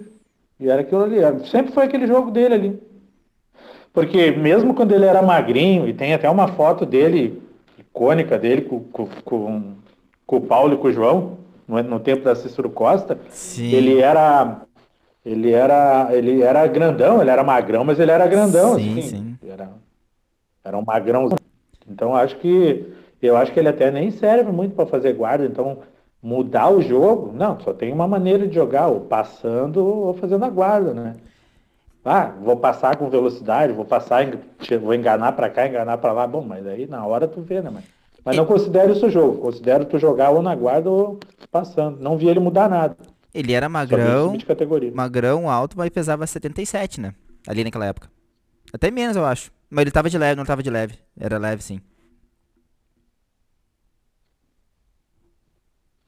[0.60, 1.17] e era aquilo ali.
[1.48, 2.84] Sempre foi aquele jogo dele ali.
[3.93, 7.39] Porque mesmo quando ele era magrinho, e tem até uma foto dele,
[7.78, 9.74] icônica dele, com, com, com,
[10.26, 13.72] com o Paulo e com o João, no, no tempo da Cícero Costa, Sim.
[13.72, 14.62] ele era.
[15.28, 18.76] Ele era, ele era grandão, ele era magrão, mas ele era grandão.
[18.76, 19.02] Sim, assim.
[19.02, 19.38] sim.
[19.46, 19.70] Era,
[20.63, 21.28] era um magrão.
[21.86, 25.46] Então acho que eu acho que ele até nem serve muito para fazer guarda.
[25.46, 25.80] Então
[26.24, 30.50] mudar o jogo, não, só tem uma maneira de jogar, ou passando ou fazendo a
[30.50, 31.13] guarda, né?
[32.06, 34.26] Ah, vou passar com velocidade, vou passar,
[34.82, 36.26] vou enganar para cá, enganar para lá.
[36.26, 37.84] Bom, mas aí na hora tu vê, né, mãe?
[38.24, 39.40] Mas não considero isso jogo.
[39.40, 41.20] Considero tu jogar ou na guarda ou
[41.52, 42.00] passando.
[42.00, 42.96] Não vi ele mudar nada.
[43.34, 44.34] Ele era magrão,
[44.94, 47.13] magrão, alto, mas pesava 77, né?
[47.48, 48.10] Ali naquela época.
[48.74, 49.52] Até menos, eu acho.
[49.70, 50.96] Mas ele tava de leve, não tava de leve.
[51.20, 51.80] Era leve, sim.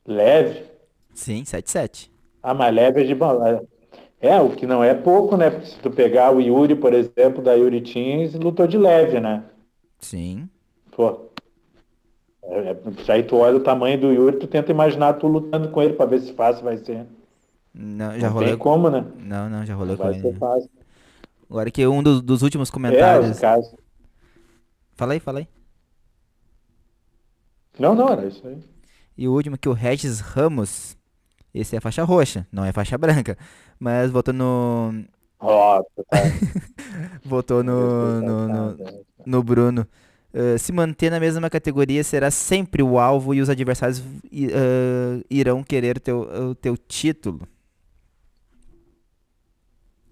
[0.05, 0.63] Leve.
[1.13, 2.12] Sim, 77.
[2.41, 3.39] Ah, mas leve é de bom.
[4.21, 5.49] É, o que não é pouco, né?
[5.49, 9.43] Porque se tu pegar o Yuri, por exemplo, da Yuri Teams, lutou de leve, né?
[9.99, 10.49] Sim.
[10.91, 11.28] Pô.
[12.49, 15.81] É, é, aí tu olha o tamanho do Yuri, tu tenta imaginar tu lutando com
[15.81, 17.05] ele pra ver se fácil vai ser.
[17.73, 18.49] Não, já Não rolei.
[18.49, 19.05] tem como, né?
[19.17, 20.21] Não, não, já rolei com Vai ele.
[20.21, 20.39] ser né?
[20.39, 20.69] fácil.
[21.49, 23.29] Agora que um dos, dos últimos É, comentários.
[23.29, 23.75] os casos.
[24.95, 25.47] Fala aí, fala aí.
[27.79, 28.62] Não, não, era isso aí.
[29.17, 30.97] E o último que o Regis Ramos.
[31.53, 33.38] Esse é faixa roxa, não é faixa branca.
[33.79, 34.93] Mas votou no.
[35.41, 36.39] Nossa, cara.
[37.23, 38.21] Votou no.
[38.21, 38.77] no, no,
[39.25, 39.88] no Bruno.
[40.31, 45.63] Uh, se manter na mesma categoria será sempre o alvo e os adversários uh, irão
[45.63, 47.47] querer teu, o teu título.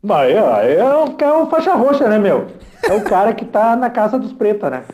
[0.02, 2.48] Mas é, é, o, é o faixa roxa, né, meu?
[2.84, 4.86] É o cara que tá na casa dos preta, né?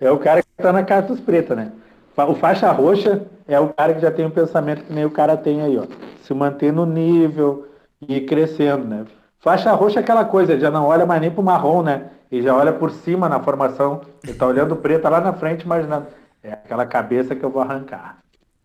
[0.00, 1.72] É o cara que tá na casa dos preta, né?
[2.16, 5.36] O faixa roxa é o cara que já tem um pensamento que nem o cara
[5.36, 5.84] tem aí, ó.
[6.22, 7.68] Se manter no nível
[8.08, 9.04] e crescendo, né?
[9.44, 12.10] Faixa roxa é aquela coisa, ele já não olha mais nem pro marrom, né?
[12.32, 14.00] Ele já olha por cima na formação.
[14.24, 16.06] Ele tá olhando o preto lá na frente, imaginando.
[16.42, 18.18] É aquela cabeça que eu vou arrancar.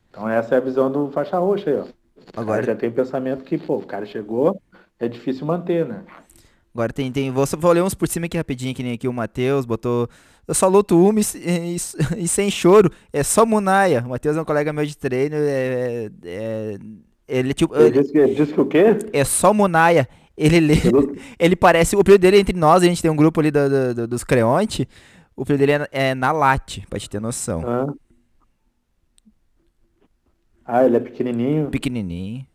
[0.09, 1.83] Então essa é a visão do faixa roxa aí, ó.
[2.35, 4.61] Agora já tem pensamento que, pô, o cara chegou,
[4.97, 6.01] é difícil manter, né?
[6.73, 7.29] agora tem, tem.
[7.29, 10.07] Vou, vou ler uns por cima aqui rapidinho, que nem aqui o Matheus botou.
[10.47, 11.77] Eu só luto uma e, e-
[12.23, 12.89] e sem choro.
[13.11, 14.01] É só Munaia.
[14.05, 15.35] O Matheus é um colega meu de treino.
[15.37, 16.77] É, é-
[17.27, 18.97] ele, tipo, Ele ele- disse que, ele disse que o quê?
[19.11, 20.07] é só Munaia.
[20.41, 20.73] Ele?
[21.37, 21.95] Ele parece.
[21.95, 24.07] O apelido dele é entre nós, a gente tem um grupo ali do- do- do-
[24.07, 24.87] dos Creonte.
[25.35, 27.63] O apelido dele é, é na Late, pra te ter noção.
[27.67, 27.93] Ah.
[30.65, 31.69] Ah, ele é pequenininho.
[31.69, 32.45] Pequenininho.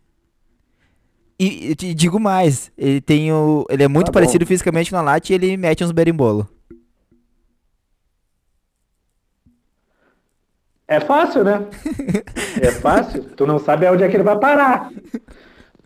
[1.37, 3.65] E te digo mais, ele tem o.
[3.69, 4.13] Ele é muito Tá bom.
[4.13, 6.47] parecido fisicamente com a Late e ele mete uns berimbolo.
[10.87, 11.67] É fácil, né?
[12.61, 13.23] É fácil.
[13.35, 14.89] tu não sabe onde é que ele vai parar.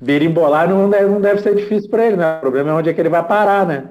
[0.01, 2.38] Berimbolar não deve, não deve ser difícil pra ele, né?
[2.38, 3.89] O problema é onde é que ele vai parar, né?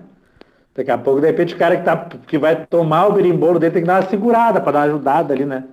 [0.74, 3.72] Daqui a pouco, de repente, o cara que, tá, que vai tomar o berimbolo dele
[3.72, 5.64] tem que dar uma segurada pra dar uma ajudada ali, né?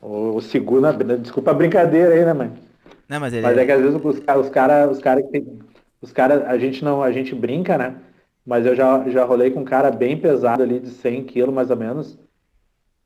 [0.00, 2.52] O, o segura, desculpa a brincadeira aí, né, mãe?
[3.08, 3.42] Não, mas ele.
[3.42, 5.58] Mas é que às vezes os caras, os cara, os cara que tem.
[6.00, 7.94] Os caras, a gente não, a gente brinca, né?
[8.46, 11.70] Mas eu já, já rolei com um cara bem pesado ali, de 100 quilos mais
[11.70, 12.18] ou menos.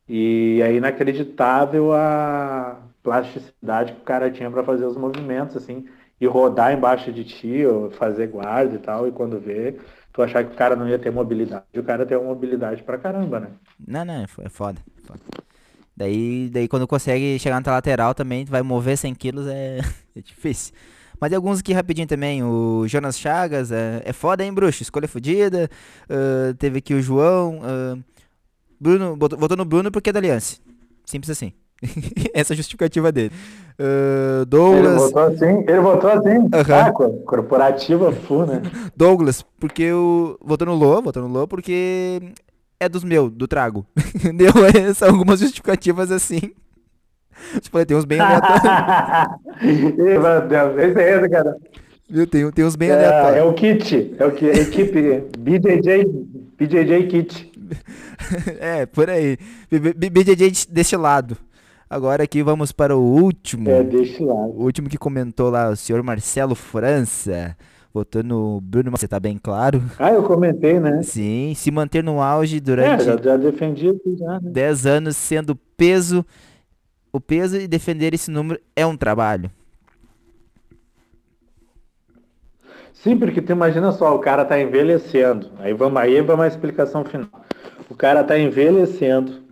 [0.08, 5.86] E é inacreditável a plasticidade que o cara tinha para fazer os movimentos, assim,
[6.20, 9.78] e rodar embaixo de ti, ou fazer guarda e tal, e quando vê,
[10.12, 12.98] tu achar que o cara não ia ter mobilidade, o cara tem uma mobilidade pra
[12.98, 13.48] caramba, né?
[13.86, 14.80] Não, não, é é foda.
[14.98, 15.20] é foda.
[15.96, 19.78] Daí, daí quando consegue chegar na lateral também, tu vai mover 100 quilos, é,
[20.16, 20.74] é difícil.
[21.20, 22.42] Mas tem alguns aqui rapidinho também.
[22.42, 24.82] O Jonas Chagas, é, é foda, hein, bruxo?
[24.82, 25.70] Escolha fodida.
[26.08, 27.60] Ah, teve aqui o João.
[27.62, 27.96] ah,
[28.80, 30.58] Bruno, botou, votou no Bruno porque é da Aliança.
[31.04, 31.52] Simples assim.
[32.34, 33.32] Essa é a justificativa dele.
[33.78, 36.80] Ele Douglas, votou assim, ele votou assim, Aham.
[36.86, 38.62] ah, co- corporativa full, né?
[38.96, 40.38] Douglas, porque o.
[40.42, 42.20] Votou no Lô, votou no Lô porque
[42.78, 43.84] é dos meus, do trago.
[44.36, 46.40] Deu é, são algumas justificativas assim.
[47.60, 48.62] Tipo, tem uns bem aleatórios.
[49.62, 51.56] Meu Deus, é esse, cara.
[52.08, 52.26] Viu?
[52.26, 53.46] Tem, tem uns bem É, é aleatórios.
[53.46, 56.04] o kit, é o que, equipe BJJ,
[56.56, 57.52] BJJ kit.
[58.60, 59.36] É, por aí.
[59.70, 61.36] BJJ deste lado.
[61.94, 63.70] Agora aqui vamos para o último.
[63.70, 64.34] É, deixa lá.
[64.34, 67.56] O último que comentou lá, o senhor Marcelo França.
[67.92, 69.80] Votou no Bruno, você tá bem claro?
[69.96, 71.04] Ah, eu comentei, né?
[71.04, 74.50] Sim, se manter no auge É, durante já, já defendi já, né?
[74.50, 76.26] 10 anos sendo peso.
[77.12, 79.48] O peso e defender esse número é um trabalho.
[82.92, 85.48] Sim, porque tu imagina só, o cara tá envelhecendo.
[85.60, 87.28] Aí vamos aí vamos à explicação final.
[87.88, 89.43] O cara tá envelhecendo.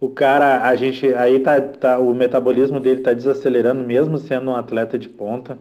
[0.00, 4.56] O cara, a gente, aí tá, tá o metabolismo dele tá desacelerando mesmo sendo um
[4.56, 5.58] atleta de ponta.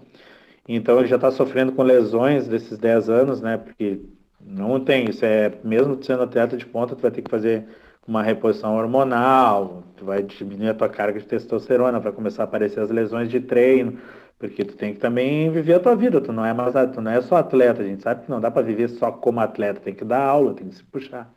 [0.67, 3.57] Então ele já tá sofrendo com lesões desses 10 anos, né?
[3.57, 4.01] Porque
[4.41, 7.65] não tem, isso é, mesmo sendo atleta de ponta, tu vai ter que fazer
[8.07, 12.79] uma reposição hormonal, tu vai diminuir a tua carga de testosterona, vai começar a aparecer
[12.79, 13.99] as lesões de treino,
[14.39, 17.11] porque tu tem que também viver a tua vida, tu não é mais, tu não
[17.11, 19.93] é só atleta, a gente sabe que não dá para viver só como atleta, tem
[19.93, 21.33] que dar aula, tem que se puxar,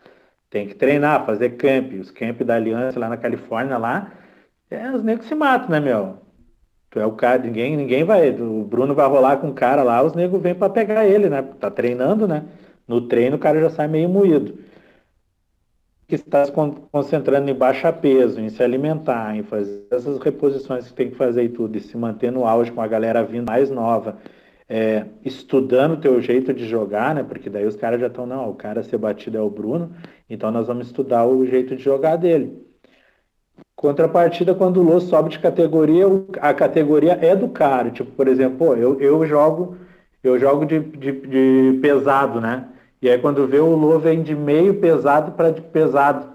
[0.51, 4.13] tem que treinar, fazer camp, os camp da Aliança lá na Califórnia lá,
[4.71, 6.19] é, os negros se matam, né, meu?
[6.91, 10.03] Tu é o cara, ninguém, ninguém vai, o Bruno vai rolar com o cara lá,
[10.03, 11.43] os negros vêm para pegar ele, né?
[11.61, 12.45] Tá treinando, né?
[12.87, 14.59] No treino o cara já sai meio moído
[16.11, 16.53] que está se
[16.91, 21.45] concentrando em baixar peso, em se alimentar, em fazer essas reposições que tem que fazer
[21.45, 24.17] e tudo, e se manter no auge com a galera vindo mais nova,
[24.71, 27.25] é, estudando o teu jeito de jogar, né?
[27.25, 29.91] Porque daí os caras já estão, não, o cara ser batido é o Bruno,
[30.29, 32.65] então nós vamos estudar o jeito de jogar dele.
[33.75, 36.05] Contrapartida, quando o Lô sobe de categoria,
[36.41, 37.91] a categoria é do cara.
[37.91, 39.77] Tipo, por exemplo, pô, eu, eu jogo,
[40.23, 42.69] eu jogo de, de, de pesado, né?
[43.03, 46.29] E aí quando vê o Lô vem de meio pesado para de pesado,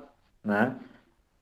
[0.44, 0.76] né?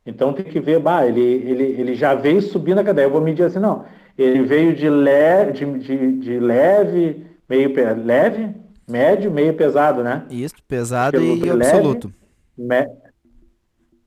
[0.06, 3.06] Então tem que ver, bah, ele, ele, ele já veio subindo a cadeia.
[3.06, 3.86] Eu vou medir assim, não.
[4.18, 7.72] Ele veio de, le, de, de, de leve, meio
[8.06, 8.56] leve,
[8.88, 10.26] médio, meio pesado, né?
[10.30, 12.14] Isso, pesado e leve, absoluto.
[12.58, 12.88] Me,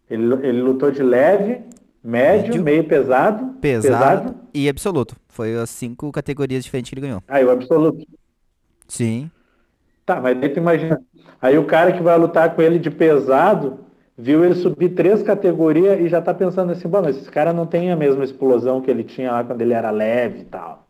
[0.09, 1.61] ele, ele lutou de leve,
[2.03, 5.17] médio, médio meio pesado, pesado, pesado e absoluto.
[5.29, 7.23] Foi as cinco categorias diferentes que ele ganhou.
[7.29, 8.07] E o absoluto.
[8.87, 9.31] Sim.
[10.05, 11.03] Tá, mas daí tu imagina.
[11.43, 13.86] Aí o cara que vai lutar com ele de pesado,
[14.17, 17.67] viu ele subir três categorias e já tá pensando assim, bom, mas esse cara não
[17.67, 20.87] tem a mesma explosão que ele tinha lá quando ele era leve e tal.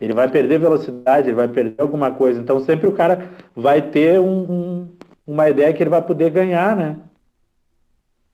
[0.00, 2.40] Ele vai perder velocidade, ele vai perder alguma coisa.
[2.40, 4.88] Então sempre o cara vai ter um, um,
[5.26, 6.98] uma ideia que ele vai poder ganhar, né?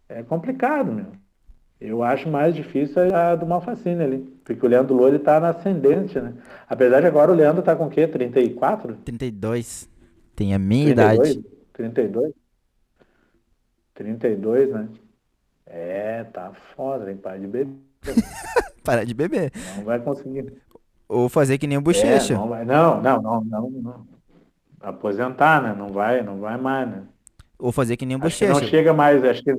[0.09, 1.07] É complicado, meu.
[1.81, 4.19] Eu acho mais difícil a do Malfacine ali.
[4.45, 6.35] Porque o Leandro Louro tá na ascendente, né?
[6.69, 8.07] Apesar de agora o Leandro tá com o quê?
[8.07, 8.97] 34?
[9.05, 9.89] 32.
[10.35, 11.31] Tem a minha 32?
[11.31, 11.47] idade.
[11.73, 12.40] 32?
[14.01, 14.89] 32, né?
[15.67, 17.19] É, tá foda, hein?
[17.19, 17.77] Para de beber.
[18.83, 19.53] Para de beber.
[19.77, 20.55] Não vai conseguir.
[21.07, 22.33] Ou fazer que nem o Bochecha.
[22.33, 24.07] É, não, vai, não, não, não, não, não.
[24.81, 25.75] Aposentar, né?
[25.77, 27.03] Não vai, não vai mais, né?
[27.59, 28.59] Ou fazer que nem o acho Bochecha.
[28.59, 29.55] Não chega mais, acho que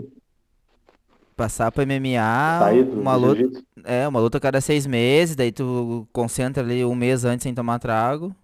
[1.35, 6.63] passar pro MMA, uma luta, é, uma luta a cada seis meses, daí tu concentra
[6.63, 8.35] ali um mês antes sem tomar trago.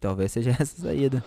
[0.00, 1.24] Talvez seja essa saída.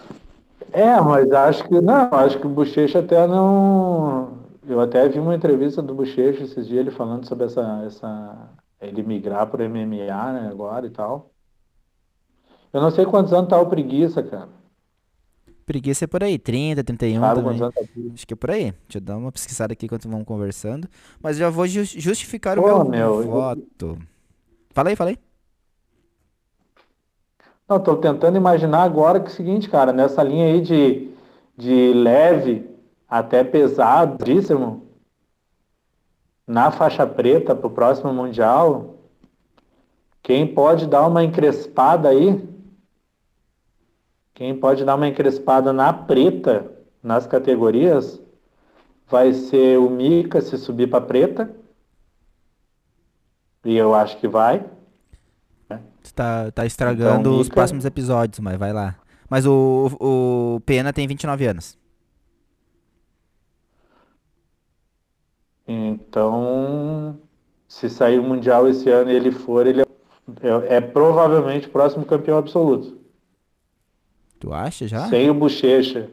[0.74, 4.40] É, mas acho que não, acho que o Bochecha até não.
[4.68, 9.04] Eu até vi uma entrevista do Bochecha esses dias ele falando sobre essa, essa ele
[9.04, 11.32] migrar pro MMA, né, agora e tal.
[12.74, 14.50] Eu não sei quantos anos tá o preguiça, cara.
[15.66, 17.58] Preguiça é por aí, 30, 31 Sabe também.
[17.58, 17.82] anos tá
[18.14, 18.72] Acho que é por aí.
[18.72, 20.88] Deixa eu dar uma pesquisada aqui enquanto vamos conversando.
[21.22, 23.98] Mas já vou ju- justificar o Pô, meu, meu, eu- voto.
[24.74, 25.20] Fala aí, fala aí.
[27.72, 31.10] Não, tô tentando imaginar agora que é o seguinte, cara, nessa linha aí de,
[31.56, 32.70] de leve
[33.08, 34.90] até pesadíssimo,
[36.46, 38.96] na faixa preta pro próximo Mundial,
[40.22, 42.46] quem pode dar uma encrespada aí?
[44.34, 46.70] Quem pode dar uma encrespada na preta,
[47.02, 48.22] nas categorias,
[49.08, 51.50] vai ser o Mika se subir para preta.
[53.64, 54.70] E eu acho que vai.
[56.04, 58.96] Tu tá, tá estragando Então, os Mika- próximos episódios, mas vai lá.
[59.30, 61.78] Mas o, o Pena tem 29 anos.
[65.68, 67.18] Então,
[67.68, 69.86] se sair o Mundial esse ano e ele for, ele é,
[70.41, 73.00] é- é provavelmente o próximo campeão absoluto.
[74.39, 75.08] Tu acha já?
[75.08, 76.10] Sem o Bochecha.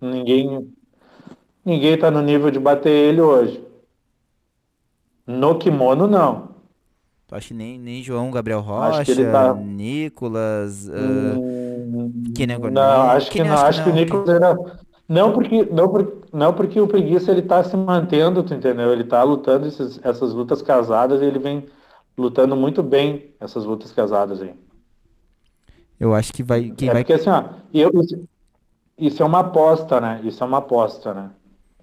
[0.00, 0.72] Ninguém,
[1.64, 3.64] ninguém tá no nível de bater ele hoje.
[5.26, 6.53] No kimono, não.
[7.26, 8.66] Tu acha que nem, nem João Gabriel Acho
[8.98, 10.88] Rocha, que tá- Nicolas.
[10.88, 11.40] ah,
[11.86, 13.54] Hum, que nem- não, acho que que não.
[13.54, 13.98] acho que Acho que o não.
[14.00, 14.56] Nicolas era...
[15.08, 18.90] Não porque, não, por, não porque o preguiça ele tá se mantendo, tu entendeu?
[18.92, 21.66] Ele tá lutando esses- essas lutas casadas e ele vem
[22.16, 24.54] lutando muito bem essas lutas casadas aí.
[25.98, 26.70] eu acho que vai.
[26.70, 27.04] Quem é vai.
[27.04, 28.28] porque assim, ó, eu, isso,
[28.98, 30.20] isso é uma aposta, né?
[30.24, 31.30] Isso é uma aposta, né?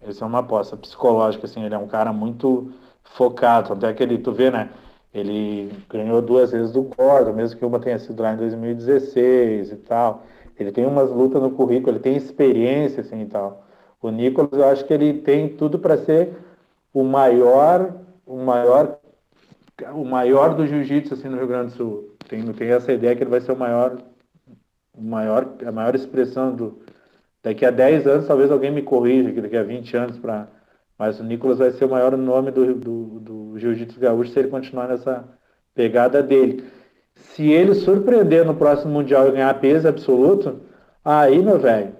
[0.07, 2.73] Isso é uma aposta psicológica, assim, ele é um cara muito
[3.03, 3.73] focado.
[3.73, 4.71] Até que ele, tu vê, né?
[5.13, 9.75] Ele ganhou duas vezes do Gordon, mesmo que uma tenha sido lá em 2016 e
[9.77, 10.23] tal.
[10.57, 13.65] Ele tem umas lutas no currículo, ele tem experiência assim e tal.
[14.01, 16.33] O Nicolas, eu acho que ele tem tudo para ser
[16.93, 17.93] o maior,
[18.25, 18.99] o maior,
[19.93, 22.15] o maior do jiu-jitsu assim no Rio Grande do Sul.
[22.27, 23.97] Tem, tem essa ideia que ele vai ser o maior,
[24.93, 26.81] o maior, a maior expressão do.
[27.43, 30.47] Daqui a 10 anos, talvez alguém me corrija, que daqui a 20 anos para
[31.01, 34.49] mas o Nicolas vai ser o maior nome do, do, do Jiu-Jitsu Gaúcho se ele
[34.49, 35.27] continuar nessa
[35.73, 36.63] pegada dele.
[37.15, 40.59] Se ele surpreender no próximo Mundial e ganhar peso absoluto,
[41.03, 41.93] aí, meu velho,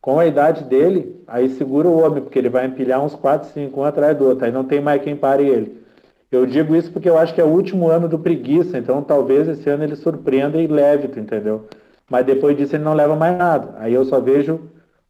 [0.00, 3.80] com a idade dele, aí segura o homem, porque ele vai empilhar uns 4, 5,
[3.80, 4.44] um atrás do outro.
[4.44, 5.84] Aí não tem mais quem pare ele.
[6.30, 9.48] Eu digo isso porque eu acho que é o último ano do preguiça, então talvez
[9.48, 11.66] esse ano ele surpreenda e leve, entendeu?
[12.08, 13.74] Mas depois disso ele não leva mais nada.
[13.78, 14.60] Aí eu só vejo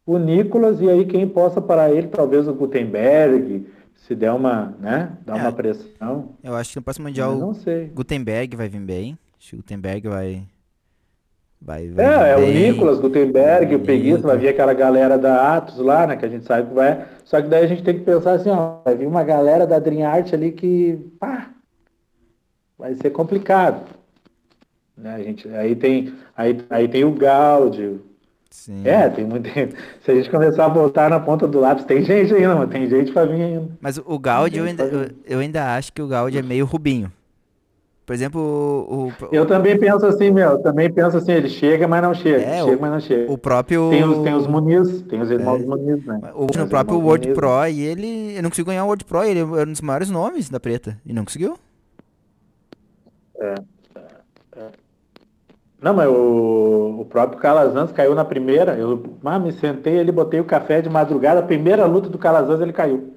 [0.05, 5.17] o Nicolas e aí quem possa parar ele, talvez o Gutenberg, se der uma, né,
[5.25, 6.29] dar é, uma pressão.
[6.43, 7.87] Eu acho que no próximo mundial não sei.
[7.87, 9.17] Gutenberg vai vir bem.
[9.39, 10.43] Acho que o Gutenberg vai
[11.61, 15.77] vai, vai É, é o Nicolas, Gutenberg, o Peguista, vai vir aquela galera da Atos
[15.77, 17.05] lá, né, que a gente sabe que vai.
[17.23, 19.79] Só que daí a gente tem que pensar assim, ó, vai vir uma galera da
[19.79, 21.51] Dream Art ali que, pá,
[22.77, 23.85] vai ser complicado.
[24.97, 28.01] Né, gente, aí tem aí, aí tem o Gaudio,
[28.51, 28.85] Sim.
[28.85, 29.49] É, tem muito.
[30.03, 32.87] Se a gente começar a botar na ponta do lápis, tem gente ainda, mas tem
[32.87, 33.69] gente pra vir ainda.
[33.79, 37.11] Mas o Gaudi, eu ainda, eu, eu, ainda acho que o Gaudi é meio Rubinho.
[38.05, 40.59] Por exemplo, o, o, Eu também penso assim, meu.
[40.59, 42.43] Também penso assim, ele chega, mas não chega.
[42.43, 43.31] É, chega, o, mas não chega.
[43.31, 43.89] O próprio.
[43.89, 46.19] Tem os, tem os Muniz, tem os irmãos é, Muniz, né?
[46.35, 47.39] O, no próprio World Muniz.
[47.39, 50.09] Pro, e ele, ele não conseguiu ganhar o World Pro, ele era um dos maiores
[50.09, 50.97] nomes da preta.
[51.05, 51.57] E não conseguiu.
[53.39, 53.55] É.
[55.81, 58.77] Não, mas o, o próprio Calazans caiu na primeira.
[58.77, 61.39] Eu ah, me sentei ali, botei o café de madrugada.
[61.39, 63.15] A primeira luta do Calazans ele caiu.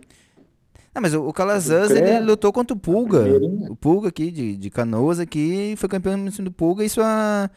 [0.94, 3.22] Não, mas o, o Calazans ele lutou contra o Pulga.
[3.68, 7.50] O Pulga aqui, de, de Canoas aqui, foi campeão do Pulga, isso há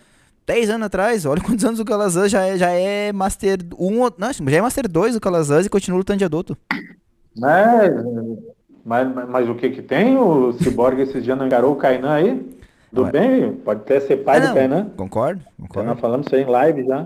[0.45, 1.25] 10 anos atrás.
[1.25, 4.89] Olha quantos anos o Calazans já é, já é Master 1, não, já é Master
[4.89, 6.57] 2 o Calazans e continua lutando de adulto.
[7.37, 7.93] Mas,
[8.83, 10.17] mas, mas o que que tem?
[10.17, 12.56] O Cyborg esse dia não engarou o Kainan aí?
[12.93, 14.89] Tudo bem, pode até ser pai ah, do Kainan.
[14.95, 15.89] Concordo, concordo.
[15.89, 17.05] Nós falamos isso aí em live já.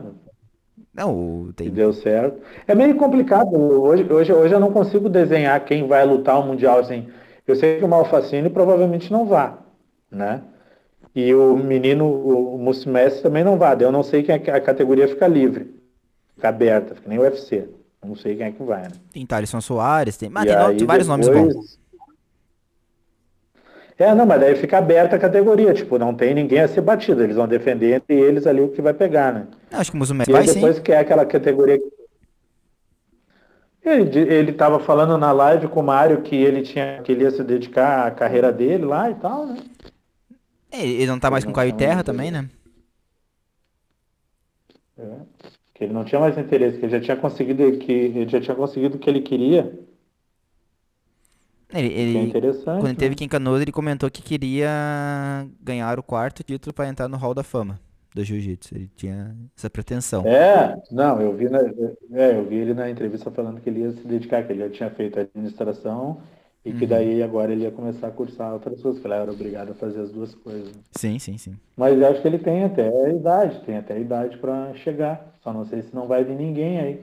[0.94, 1.70] Não, tem...
[1.70, 2.42] deu certo.
[2.68, 3.56] É meio complicado.
[3.56, 7.08] Hoje, hoje, hoje eu não consigo desenhar quem vai lutar o Mundial assim.
[7.48, 9.58] Eu sei que o Malfacine provavelmente não vá,
[10.10, 10.42] né?
[11.16, 13.76] E o menino, o Mussimessi também não vai.
[13.80, 15.76] Eu não sei quem é a categoria fica livre.
[16.36, 17.68] Fica aberta, fica nem o UFC.
[18.06, 18.92] Não sei quem é que vai, né?
[19.12, 21.28] Tem Thaleson Soares, tem, mas tem, tem vários depois...
[21.28, 21.81] nomes bons.
[24.02, 27.24] É, não, mas daí fica aberta a categoria, tipo, não tem ninguém a ser batido,
[27.24, 29.48] eles vão defender entre eles ali o que vai pegar, né?
[29.72, 30.82] Acho que o Musumeci vai depois sim.
[30.82, 31.80] que é aquela categoria
[33.84, 37.32] ele, ele tava falando na live com o Mário que ele tinha que ele ia
[37.32, 39.58] se dedicar à carreira dele lá e tal, né?
[40.72, 42.48] É, ele não tá mais com Caio Terra também, né?
[44.98, 45.04] É,
[45.74, 48.56] que ele não tinha mais interesse, que ele já tinha conseguido que ele já tinha
[48.56, 49.74] conseguido o que ele queria.
[51.74, 52.82] Ele, ele é interessante.
[52.82, 52.96] Quando né?
[52.98, 57.18] teve aqui em Canoas, ele comentou que queria ganhar o quarto título para entrar no
[57.18, 57.80] Hall da Fama
[58.14, 58.76] do Jiu-Jitsu.
[58.76, 60.26] Ele tinha essa pretensão.
[60.26, 63.92] É, não, eu vi, na, é, eu vi ele na entrevista falando que ele ia
[63.92, 66.22] se dedicar, que ele já tinha feito a administração
[66.64, 66.78] e uhum.
[66.78, 69.76] que daí agora ele ia começar a cursar outras coisas, que ele era obrigado a
[69.76, 70.74] fazer as duas coisas.
[70.92, 71.56] Sim, sim, sim.
[71.76, 75.34] Mas acho que ele tem até a idade, tem até a idade para chegar.
[75.42, 77.02] Só não sei se não vai vir ninguém aí.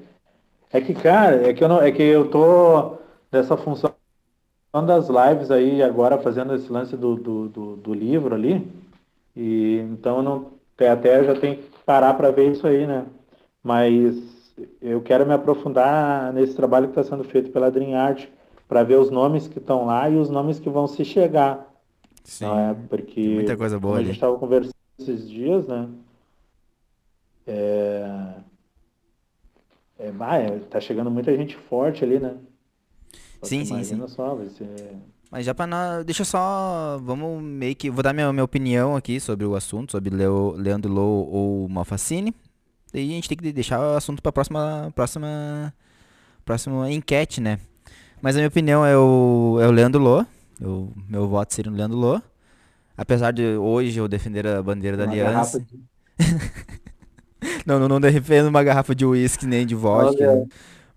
[0.71, 2.99] É que, cara, é que eu, não, é que eu tô
[3.33, 3.93] nessa função
[4.73, 8.66] das lives aí agora fazendo esse lance do, do, do, do livro ali.
[9.35, 13.07] E então não até já tem que parar para ver isso aí, né?
[13.62, 14.16] Mas
[14.81, 18.27] eu quero me aprofundar nesse trabalho que está sendo feito pela Dream Art
[18.69, 21.66] para ver os nomes que estão lá e os nomes que vão se chegar.
[22.23, 22.45] Sim.
[22.45, 22.77] Não é?
[22.89, 25.89] Porque muita coisa boa a gente estava conversando esses dias, né?
[27.47, 28.35] É...
[29.99, 32.37] É, vai, tá chegando muita gente forte ali, né?
[33.43, 34.09] Sim, sim, sim.
[34.09, 34.97] Só, vai ser...
[35.30, 39.45] Mas já para deixa só, vamos meio que vou dar minha, minha opinião aqui sobre
[39.45, 42.34] o assunto, sobre Leo, Leandro Lou ou Malfacine.
[42.93, 45.74] Daí a gente tem que deixar o assunto para próxima próxima
[46.47, 47.59] próxima enquete, né?
[48.22, 50.24] Mas a minha opinião é o, é o Leandro Lô.
[50.59, 52.22] Eu, meu voto seria o Leandro Lô.
[52.97, 55.61] Apesar de hoje eu defender a bandeira da aliança.
[55.61, 55.78] De...
[57.66, 60.24] não, não, não defendo uma garrafa de uísque nem de vodka.
[60.24, 60.47] Olha.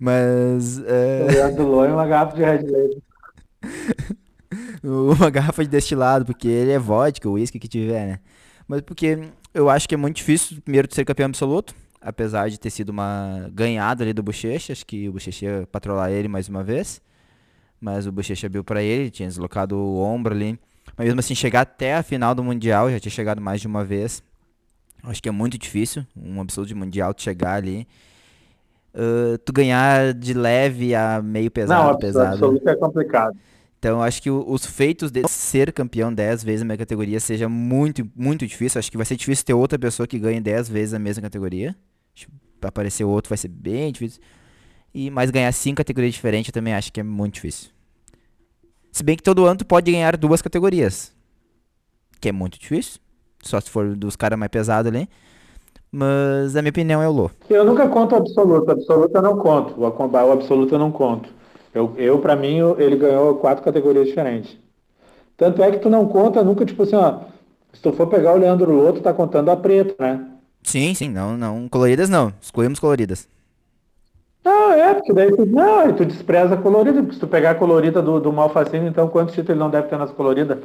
[0.01, 0.81] Mas.
[1.27, 3.03] Leandro Lô e uma garrafa de Red Label.
[4.83, 8.19] uma garrafa de destilado, porque ele é vodka, o uísque que tiver, né?
[8.67, 9.19] Mas porque
[9.53, 12.89] eu acho que é muito difícil, primeiro, de ser campeão absoluto, apesar de ter sido
[12.89, 16.99] uma ganhada ali do Bochecha, acho que o Bochecha ia patrolar ele mais uma vez.
[17.79, 20.59] mas o Bochecha abriu para ele, tinha deslocado o ombro ali.
[20.97, 23.83] Mas mesmo assim, chegar até a final do Mundial, já tinha chegado mais de uma
[23.83, 24.23] vez.
[25.03, 27.87] Acho que é muito difícil, um absoluto de Mundial, chegar ali.
[28.93, 32.33] Uh, tu ganhar de leve a meio pesado, Não, pesado.
[32.33, 33.37] absoluto é complicado.
[33.79, 38.07] Então acho que os feitos de ser campeão 10 vezes na minha categoria seja muito,
[38.15, 38.77] muito difícil.
[38.77, 41.75] Acho que vai ser difícil ter outra pessoa que ganhe 10 vezes a mesma categoria.
[42.59, 44.21] Para aparecer outro vai ser bem difícil.
[44.93, 47.71] E mas ganhar cinco categorias diferentes eu também acho que é muito difícil.
[48.91, 51.11] Se bem que todo ano tu pode ganhar duas categorias.
[52.19, 52.99] Que é muito difícil.
[53.41, 55.09] Só se for dos caras mais pesados ali.
[55.91, 57.31] Mas a minha opinião é o Lô.
[57.49, 58.67] Eu nunca conto o absoluto.
[58.67, 59.73] O absoluto eu não conto.
[59.77, 61.29] O, o absoluto eu não conto.
[61.73, 64.57] Eu, eu para mim, ele ganhou quatro categorias diferentes.
[65.35, 67.19] Tanto é que tu não conta nunca, tipo assim, ó.
[67.73, 70.27] Se tu for pegar o Leandro Lô, tu tá contando a preta, né?
[70.63, 71.67] Sim, sim, não, não.
[71.67, 72.33] Coloridas não.
[72.41, 73.27] Excluímos coloridas.
[74.43, 77.55] Não, é, porque daí tu, não, tu despreza a colorida, porque se tu pegar a
[77.55, 80.57] colorida do, do Malfacino, então quantos títulos ele não deve ter nas coloridas?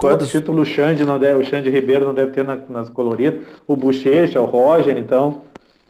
[0.00, 3.40] Quantos títulos o Xande não deve, o Xande Ribeiro não deve ter na, nas coloridas?
[3.66, 5.42] O Bochecha, o Roger, então.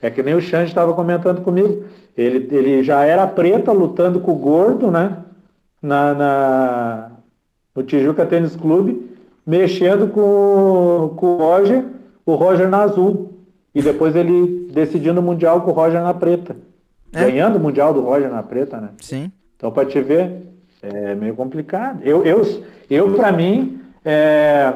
[0.03, 1.85] É que nem o Xande estava comentando comigo.
[2.17, 5.19] Ele, ele já era preta lutando com o gordo, né?
[5.81, 7.11] Na, na,
[7.75, 9.11] no Tijuca Tênis Clube,
[9.47, 11.85] mexendo com, com o Roger,
[12.27, 13.31] o Roger na azul.
[13.75, 16.57] E depois ele decidindo o Mundial com o Roger na preta.
[17.13, 17.25] É.
[17.25, 18.89] Ganhando o Mundial do Roger na preta, né?
[19.01, 19.31] Sim.
[19.57, 20.43] Então, para te ver,
[20.83, 22.01] é meio complicado.
[22.03, 22.43] Eu, eu,
[22.89, 24.73] eu para mim, é,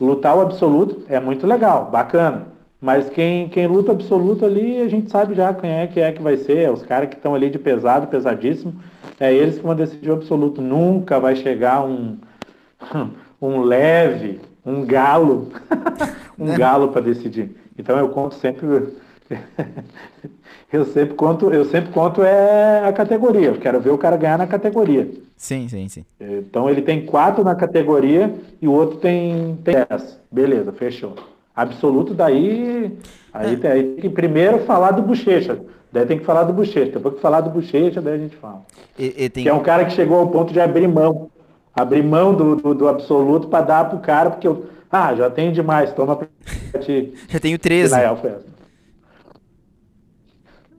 [0.00, 2.52] lutar o absoluto é muito legal, bacana.
[2.80, 6.20] Mas quem, quem luta absoluto ali, a gente sabe já quem é que é que
[6.20, 6.58] vai ser.
[6.58, 8.74] É os caras que estão ali de pesado, pesadíssimo.
[9.20, 10.60] É eles que vão decidir o absoluto.
[10.60, 12.18] Nunca vai chegar um,
[13.40, 15.52] um leve, um galo,
[16.36, 17.56] um galo para decidir.
[17.78, 18.66] Então eu conto sempre
[20.72, 23.48] eu sempre conto, eu sempre conto é a categoria.
[23.48, 25.06] Eu quero ver o cara ganhar na categoria.
[25.36, 26.04] Sim, sim, sim.
[26.18, 30.18] Então ele tem quatro na categoria e o outro tem, tem dez.
[30.30, 31.14] Beleza, fechou.
[31.54, 32.96] Absoluto daí.
[33.34, 35.58] Aí, tem, aí tem que primeiro falar do bochecha.
[35.92, 36.92] Daí tem que falar do bochecha.
[36.92, 38.62] Depois que falar do bochecha, daí a gente fala.
[38.98, 39.42] E, e tem...
[39.42, 41.30] Que é um cara que chegou ao ponto de abrir mão.
[41.74, 44.66] Abrir mão do, do, do absoluto para dar pro cara, porque eu.
[44.90, 46.28] Ah, já tenho demais, toma pra
[46.80, 47.14] ti.
[47.28, 47.86] Já tenho 13.
[47.86, 48.51] Israel Festa.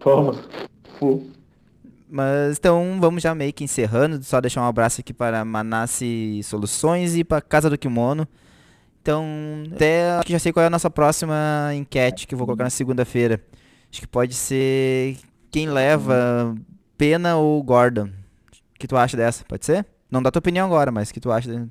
[0.04, 0.36] Toma.
[2.10, 4.22] Mas então vamos já meio que encerrando.
[4.24, 8.28] Só deixar um abraço aqui para Manassi Soluções e para Casa do Kimono.
[9.02, 9.26] Então,
[9.74, 12.64] até acho que já sei qual é a nossa próxima enquete que eu vou colocar
[12.64, 13.44] na segunda-feira.
[13.92, 15.18] Acho que pode ser
[15.52, 16.56] quem leva
[16.98, 18.06] Pena ou Gordon.
[18.06, 19.44] O que tu acha dessa?
[19.46, 19.86] Pode ser?
[20.10, 21.68] Não dá tua opinião agora, mas o que tu acha?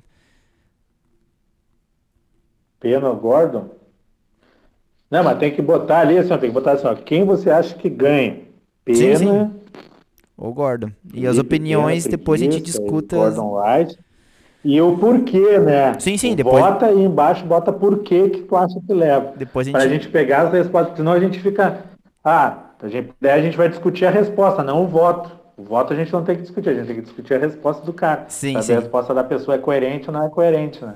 [2.79, 3.82] Pena ou Gordon?
[5.13, 7.51] Não, mas tem que botar ali, assim, ó, tem que botar assim, ó, quem você
[7.51, 8.39] acha que ganha?
[8.83, 8.97] Pena.
[8.97, 9.51] Sim, sim.
[10.35, 10.89] Ou Gordon.
[11.13, 13.15] E as opiniões Pena, depois a gente preguiça, discuta.
[13.15, 13.95] Gordon Wright.
[14.65, 15.93] E o porquê, né?
[15.99, 19.33] Sim, sim, depois- Bota aí embaixo, bota porquê que tu acha que leva.
[19.37, 21.83] Depois a Pra gente- gente pegar as respostas, senão a gente fica.
[22.25, 25.29] Ah, a gente, daí a gente vai discutir a resposta, não o voto.
[25.55, 27.85] O voto a gente não tem que discutir, a gente tem que discutir a resposta
[27.85, 28.25] do cara.
[28.29, 28.73] Sim, sim.
[28.73, 30.95] a resposta da pessoa é coerente ou não é coerente, né?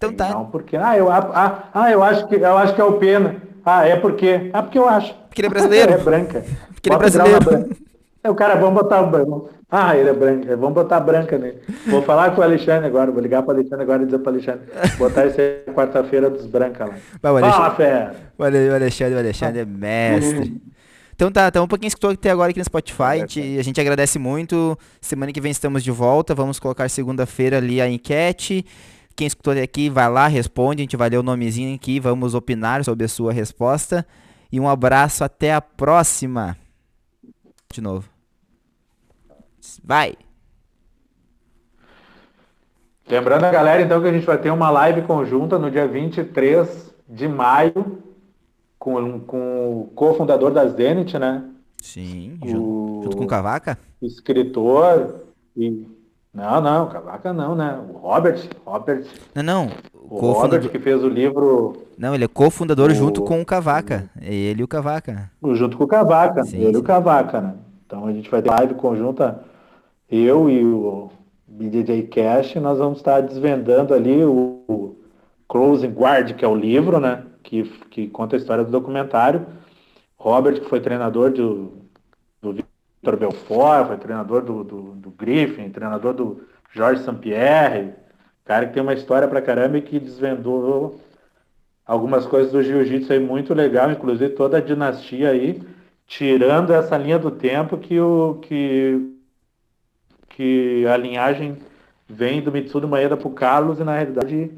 [0.00, 0.30] Então tá.
[0.30, 0.78] Não, porque.
[0.78, 3.36] Ah, eu, ah, ah, eu acho que eu acho que é o pena.
[3.62, 4.48] Ah, é porque.
[4.50, 5.14] Ah, porque eu acho.
[5.28, 5.92] Porque ele é brasileiro.
[5.92, 6.42] é branca.
[6.72, 7.76] Porque ele é brasileiro.
[8.24, 9.50] É o cara, vamos botar o branco.
[9.70, 10.46] Ah, ele é branco.
[10.48, 11.58] Vamos botar branca nele.
[11.86, 14.30] Vou falar com o Alexandre agora, vou ligar para o Alexandre agora e dizer para
[14.30, 14.60] o Alexandre.
[14.98, 16.94] Botar esse quarta-feira dos brancas lá.
[17.22, 18.16] Vai, o Fala, Alexandre- fera.
[18.38, 20.60] O Ale- o Alexandre, o Alexandre é mestre.
[21.14, 23.02] Então tá, então um pouquinho escutou até agora aqui no Spotify.
[23.02, 24.78] A gente, a gente agradece muito.
[25.02, 26.34] Semana que vem estamos de volta.
[26.34, 28.64] Vamos colocar segunda-feira ali a enquete.
[29.16, 30.80] Quem escutou até aqui, vai lá, responde.
[30.82, 32.00] A gente vai ler o nomezinho aqui.
[32.00, 34.06] Vamos opinar sobre a sua resposta.
[34.50, 36.56] E um abraço, até a próxima.
[37.72, 38.08] De novo.
[39.84, 40.14] Vai!
[43.06, 46.94] Lembrando a galera, então, que a gente vai ter uma live conjunta no dia 23
[47.08, 48.02] de maio
[48.78, 51.44] com, com o cofundador da Zenit, né?
[51.82, 53.76] Sim, O- junto, junto com o Cavaca.
[54.00, 55.24] Escritor
[55.56, 55.86] e...
[56.32, 57.76] Não, não, Cavaca não, né?
[57.92, 59.04] O Robert, Robert,
[59.34, 59.70] Não, não.
[59.94, 64.08] o Robert que fez o livro Não, ele é cofundador O- junto com o Cavaca.
[64.20, 65.30] É ele e o Cavaca.
[65.54, 67.54] junto com o Cavaca, Sim, ele e o Cavaca, né?
[67.84, 69.42] Então a gente vai ter live conjunta,
[70.08, 71.10] eu e o
[71.48, 74.96] BJJ Cash, nós vamos estar desvendando ali o, o
[75.48, 77.24] Closing Guard, que é o livro, né?
[77.42, 79.46] Que, que conta a história do documentário.
[80.16, 81.79] Robert, que foi treinador do, do
[83.02, 87.94] Vitor Belfort, foi treinador do, do, do Griffin, treinador do Jorge Sampierre,
[88.44, 91.00] cara que tem uma história pra caramba e que desvendou
[91.86, 95.62] algumas coisas do jiu-jitsu aí muito legal, inclusive toda a dinastia aí,
[96.06, 99.16] tirando essa linha do tempo que o que
[100.28, 101.58] que a linhagem
[102.08, 104.50] vem do Mitsudo Maeda pro Carlos e na realidade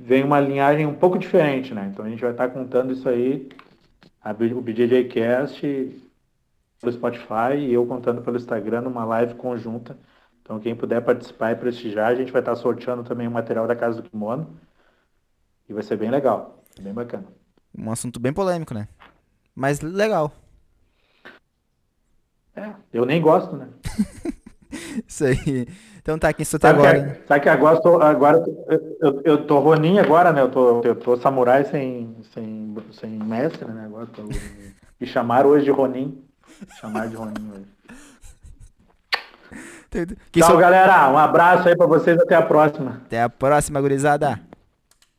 [0.00, 1.90] vem uma linhagem um pouco diferente, né?
[1.92, 3.48] Então a gente vai estar contando isso aí,
[4.54, 6.07] o BJJ Cast
[6.80, 9.96] pelo Spotify e eu contando pelo Instagram numa live conjunta.
[10.42, 13.76] Então quem puder participar e prestigiar, a gente vai estar sorteando também o material da
[13.76, 14.58] Casa do Kimono.
[15.68, 17.26] E vai ser bem legal, bem bacana.
[17.76, 18.88] Um assunto bem polêmico, né?
[19.54, 20.32] Mas legal.
[22.56, 23.68] É, eu nem gosto, né?
[25.06, 25.66] Isso aí.
[25.98, 27.14] Então tá, quem estou até Sabe agora.
[27.14, 30.40] que, sabe que agora, eu tô, agora eu, eu, eu tô Ronin agora, né?
[30.40, 33.84] Eu tô, eu tô samurai sem, sem, sem mestre, né?
[33.84, 34.22] Agora tô,
[34.98, 36.27] me chamaram hoje de Ronin.
[36.60, 37.66] Me chamaram de Ronin hoje.
[40.32, 41.08] Tchau, sou- galera.
[41.10, 42.20] Um abraço aí pra vocês.
[42.20, 43.00] Até a próxima.
[43.06, 44.38] Até a próxima, gurizada.